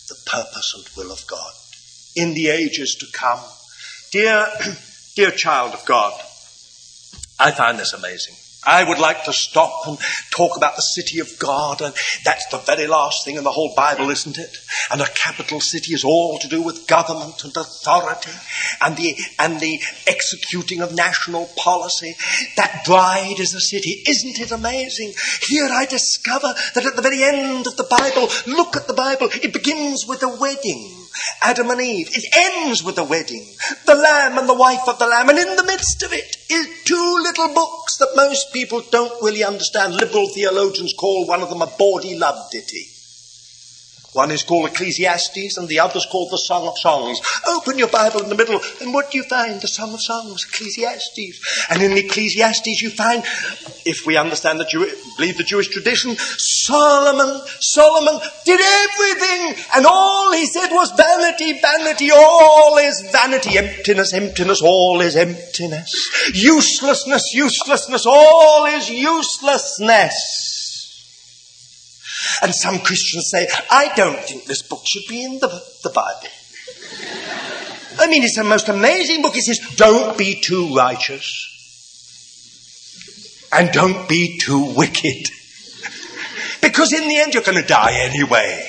[0.07, 1.51] the purpose and will of God
[2.15, 3.39] in the ages to come.
[4.11, 4.47] Dear,
[5.15, 6.13] dear child of God,
[7.39, 8.35] I find this amazing.
[8.65, 9.97] I would like to stop and
[10.31, 11.93] talk about the city of God, and
[12.25, 14.57] that's the very last thing in the whole Bible, isn't it?
[14.91, 18.31] And a capital city is all to do with government and authority
[18.81, 22.15] and the, and the executing of national policy.
[22.57, 24.03] That bride is a city.
[24.05, 25.13] Isn't it amazing?
[25.47, 29.29] Here I discover that at the very end of the Bible, look at the Bible,
[29.41, 30.98] it begins with a wedding.
[31.41, 32.09] Adam and Eve.
[32.11, 33.45] It ends with a wedding.
[33.85, 35.29] The lamb and the wife of the lamb.
[35.29, 39.43] And in the midst of it is two little books that most people don't really
[39.43, 39.95] understand.
[39.95, 42.88] Liberal theologians call one of them a bawdy love ditty.
[44.13, 47.19] One is called Ecclesiastes and the other is called the Song of Songs.
[47.47, 49.61] Open your Bible in the middle and what do you find?
[49.61, 51.67] The Song of Songs, Ecclesiastes.
[51.69, 53.23] And in Ecclesiastes you find,
[53.85, 60.33] if we understand the Jew, believe the Jewish tradition, Solomon, Solomon did everything and all
[60.33, 66.31] he said was vanity, vanity, all is vanity, emptiness, emptiness, all is emptiness.
[66.33, 70.48] Uselessness, uselessness, all is uselessness.
[72.41, 75.47] And some Christians say, I don't think this book should be in the,
[75.83, 76.29] the Bible.
[77.99, 79.35] I mean, it's the most amazing book.
[79.35, 81.47] It says, don't be too righteous.
[83.51, 85.27] And don't be too wicked.
[86.61, 88.68] because in the end, you're going to die anyway.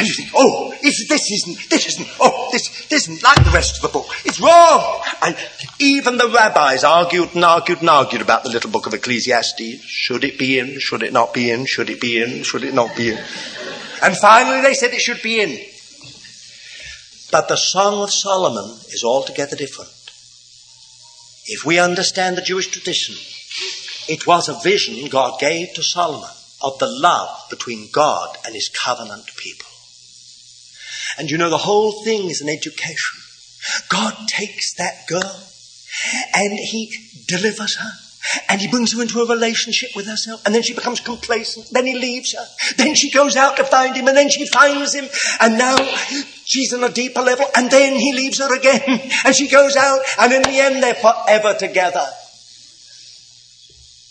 [0.00, 0.98] And you think, oh, this
[1.30, 4.06] isn't, this isn't, oh, this, this isn't like the rest of the book.
[4.24, 5.02] It's wrong.
[5.20, 5.36] And
[5.78, 9.82] even the rabbis argued and argued and argued about the little book of Ecclesiastes.
[9.82, 10.80] Should it be in?
[10.80, 11.66] Should it not be in?
[11.66, 12.44] Should it be in?
[12.44, 13.18] Should it not be in?
[14.02, 15.66] And finally they said it should be in.
[17.30, 19.90] But the Song of Solomon is altogether different.
[21.44, 23.16] If we understand the Jewish tradition,
[24.08, 26.30] it was a vision God gave to Solomon
[26.62, 29.69] of the love between God and his covenant people.
[31.18, 33.20] And you know, the whole thing is an education.
[33.88, 35.42] God takes that girl
[36.34, 36.92] and he
[37.26, 37.90] delivers her.
[38.48, 40.44] And he brings her into a relationship with herself.
[40.44, 41.68] And then she becomes complacent.
[41.70, 42.44] Then he leaves her.
[42.76, 44.08] Then she goes out to find him.
[44.08, 45.06] And then she finds him.
[45.40, 45.76] And now
[46.44, 47.46] she's on a deeper level.
[47.56, 48.82] And then he leaves her again.
[49.24, 50.00] And she goes out.
[50.18, 52.06] And in the end, they're forever together.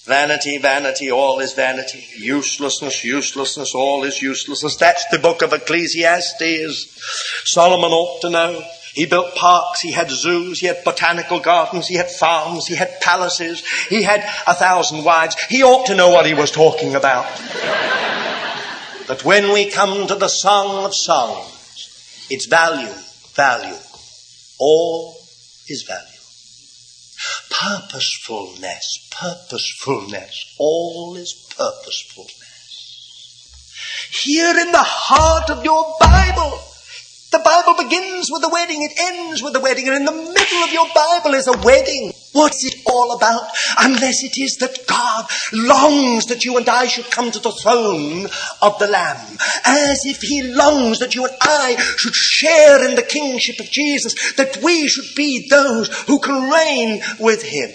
[0.09, 2.03] Vanity, vanity, all is vanity.
[2.17, 4.75] Uselessness, uselessness, all is uselessness.
[4.75, 6.99] That's the book of Ecclesiastes.
[7.45, 8.63] Solomon ought to know.
[8.95, 12.99] He built parks, he had zoos, he had botanical gardens, he had farms, he had
[13.01, 15.35] palaces, he had a thousand wives.
[15.43, 17.27] He ought to know what he was talking about.
[19.07, 22.91] but when we come to the Song of Songs, it's value,
[23.35, 23.77] value.
[24.59, 25.13] All
[25.67, 26.08] is value.
[27.59, 30.55] Purposefulness, purposefulness.
[30.57, 32.39] All is purposefulness.
[34.23, 36.57] Here in the heart of your Bible,
[37.31, 40.63] the Bible begins with a wedding, it ends with a wedding, and in the middle
[40.63, 42.13] of your Bible is a wedding.
[42.31, 43.47] What's it all about?
[43.79, 48.27] Unless it is that God longs that you and I should come to the throne
[48.61, 49.37] of the Lamb.
[49.65, 54.33] As if He longs that you and I should share in the kingship of Jesus,
[54.33, 57.71] that we should be those who can reign with Him.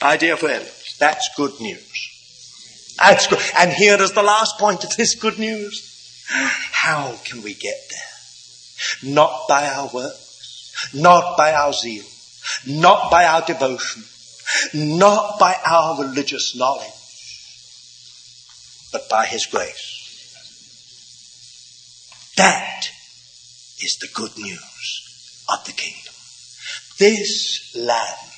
[0.00, 2.94] My dear friends, that's good news.
[2.98, 3.40] That's good.
[3.56, 6.24] And here is the last point of this good news.
[6.28, 9.12] How can we get there?
[9.12, 12.04] Not by our works, not by our zeal,
[12.66, 14.02] not by our devotion,
[14.74, 16.90] not by our religious knowledge,
[18.92, 19.98] but by His grace.
[22.36, 22.88] That
[23.80, 26.14] is the good news of the kingdom.
[26.98, 28.30] This Lamb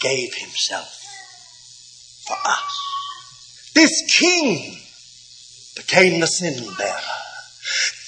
[0.00, 1.00] gave Himself
[2.26, 3.72] for us.
[3.74, 4.78] This King
[5.74, 7.23] became the sin bearer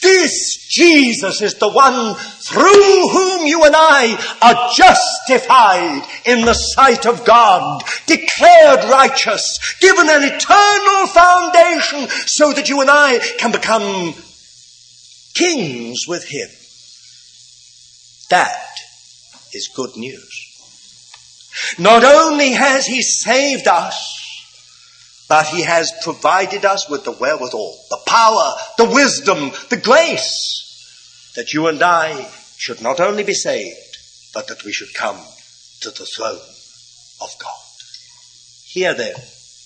[0.02, 7.06] This Jesus is the one through whom you and I are justified in the sight
[7.06, 14.14] of God, declared righteous, given an eternal foundation so that you and I can become
[15.35, 16.48] kings with Him.
[18.31, 18.77] That
[19.52, 20.43] is good news.
[21.78, 24.15] Not only has He saved us,
[25.28, 31.53] but He has provided us with the wherewithal, the power, the wisdom, the grace that
[31.53, 33.98] you and I should not only be saved,
[34.32, 35.20] but that we should come
[35.81, 36.40] to the throne
[37.20, 37.51] of God.
[38.65, 39.15] Here then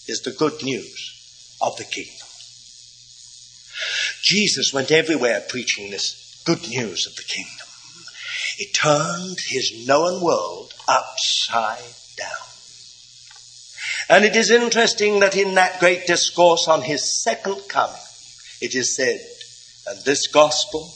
[0.07, 2.27] is the good news of the kingdom.
[4.23, 7.67] Jesus went everywhere preaching this good news of the kingdom.
[8.57, 12.50] He turned his known world upside down.
[14.11, 17.95] And it is interesting that in that great discourse on his second coming,
[18.61, 19.21] it is said,
[19.87, 20.93] and this gospel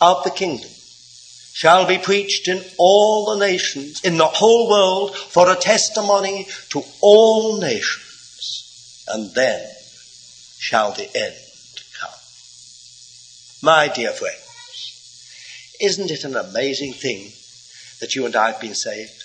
[0.00, 0.68] of the kingdom
[1.52, 6.82] shall be preached in all the nations, in the whole world, for a testimony to
[7.00, 9.04] all nations.
[9.06, 9.64] And then
[10.58, 11.36] shall the end
[12.00, 12.10] come.
[13.62, 17.30] My dear friends, isn't it an amazing thing
[18.00, 19.21] that you and I have been saved?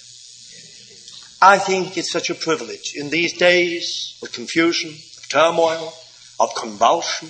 [1.41, 5.93] I think it's such a privilege in these days of confusion, of turmoil,
[6.39, 7.29] of convulsion,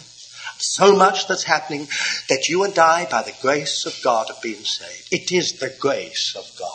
[0.60, 1.88] so much that's happening
[2.30, 5.12] that you and I, by the grace of God, have been saved.
[5.12, 6.72] It is the grace of God.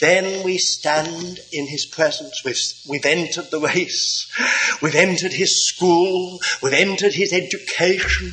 [0.00, 2.42] Then we stand in His presence.
[2.44, 4.30] We've, we've entered the race.
[4.80, 6.38] We've entered His school.
[6.62, 8.30] We've entered His education,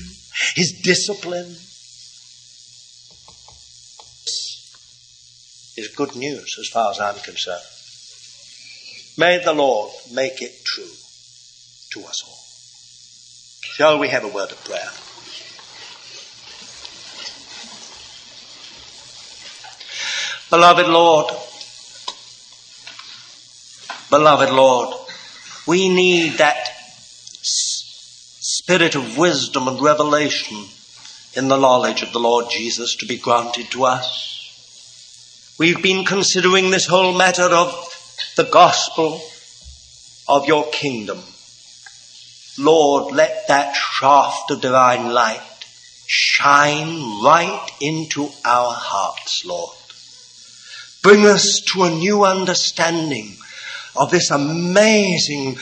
[0.55, 1.49] His discipline.
[4.23, 7.63] This is good news as far as I'm concerned.
[9.17, 10.91] May the Lord make it true
[11.91, 12.37] to us all.
[13.63, 14.91] Shall we have a word of prayer?
[20.51, 21.27] Beloved Lord,
[24.11, 24.95] beloved Lord,
[25.65, 26.67] we need that
[27.41, 30.57] spirit of wisdom and revelation
[31.33, 35.55] in the knowledge of the Lord Jesus to be granted to us.
[35.57, 37.96] We've been considering this whole matter of
[38.37, 39.19] the gospel
[40.29, 41.19] of your kingdom.
[42.59, 45.41] Lord, let that shaft of divine light
[46.05, 49.75] shine right into our hearts, Lord.
[51.01, 53.37] Bring us to a new understanding
[53.95, 55.57] of this amazing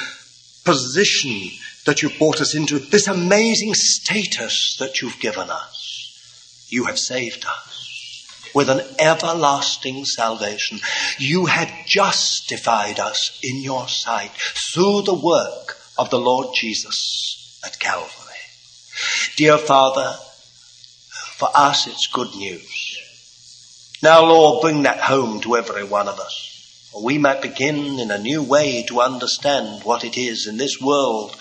[0.66, 6.68] position that you've brought us into, this amazing status that you've given us.
[6.70, 7.75] You have saved us
[8.56, 10.80] with an everlasting salvation.
[11.20, 17.80] You have justified us in your sight through the work of the Lord Jesus at
[17.80, 18.12] Calvary.
[19.36, 20.18] Dear Father,
[21.34, 22.98] for us it's good news.
[24.02, 26.92] Now, Lord, bring that home to every one of us.
[27.04, 31.36] We might begin in a new way to understand what it is in this world,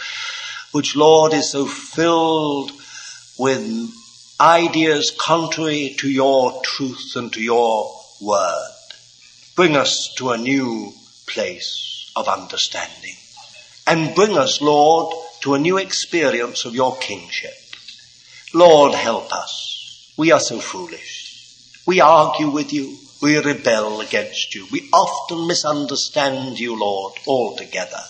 [0.73, 2.73] which, Lord, is so filled
[3.39, 3.93] with
[4.41, 8.71] ideas contrary to your truth and to your word.
[9.55, 10.93] Bring us to a new
[11.27, 13.15] place of understanding.
[13.87, 17.55] And bring us, Lord, to a new experience of your kingship.
[18.53, 20.13] Lord, help us.
[20.17, 21.83] We are so foolish.
[21.87, 22.97] We argue with you.
[23.23, 24.67] We rebel against you.
[24.73, 28.03] We often misunderstand you, Lord, altogether.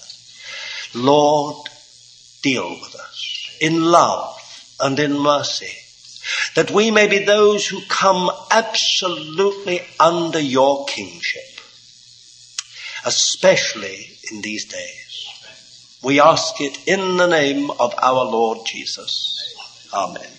[0.95, 1.69] Lord,
[2.43, 4.41] deal with us in love
[4.81, 5.84] and in mercy
[6.55, 11.43] that we may be those who come absolutely under your kingship,
[13.05, 15.29] especially in these days.
[16.03, 19.91] We ask it in the name of our Lord Jesus.
[19.93, 20.31] Amen.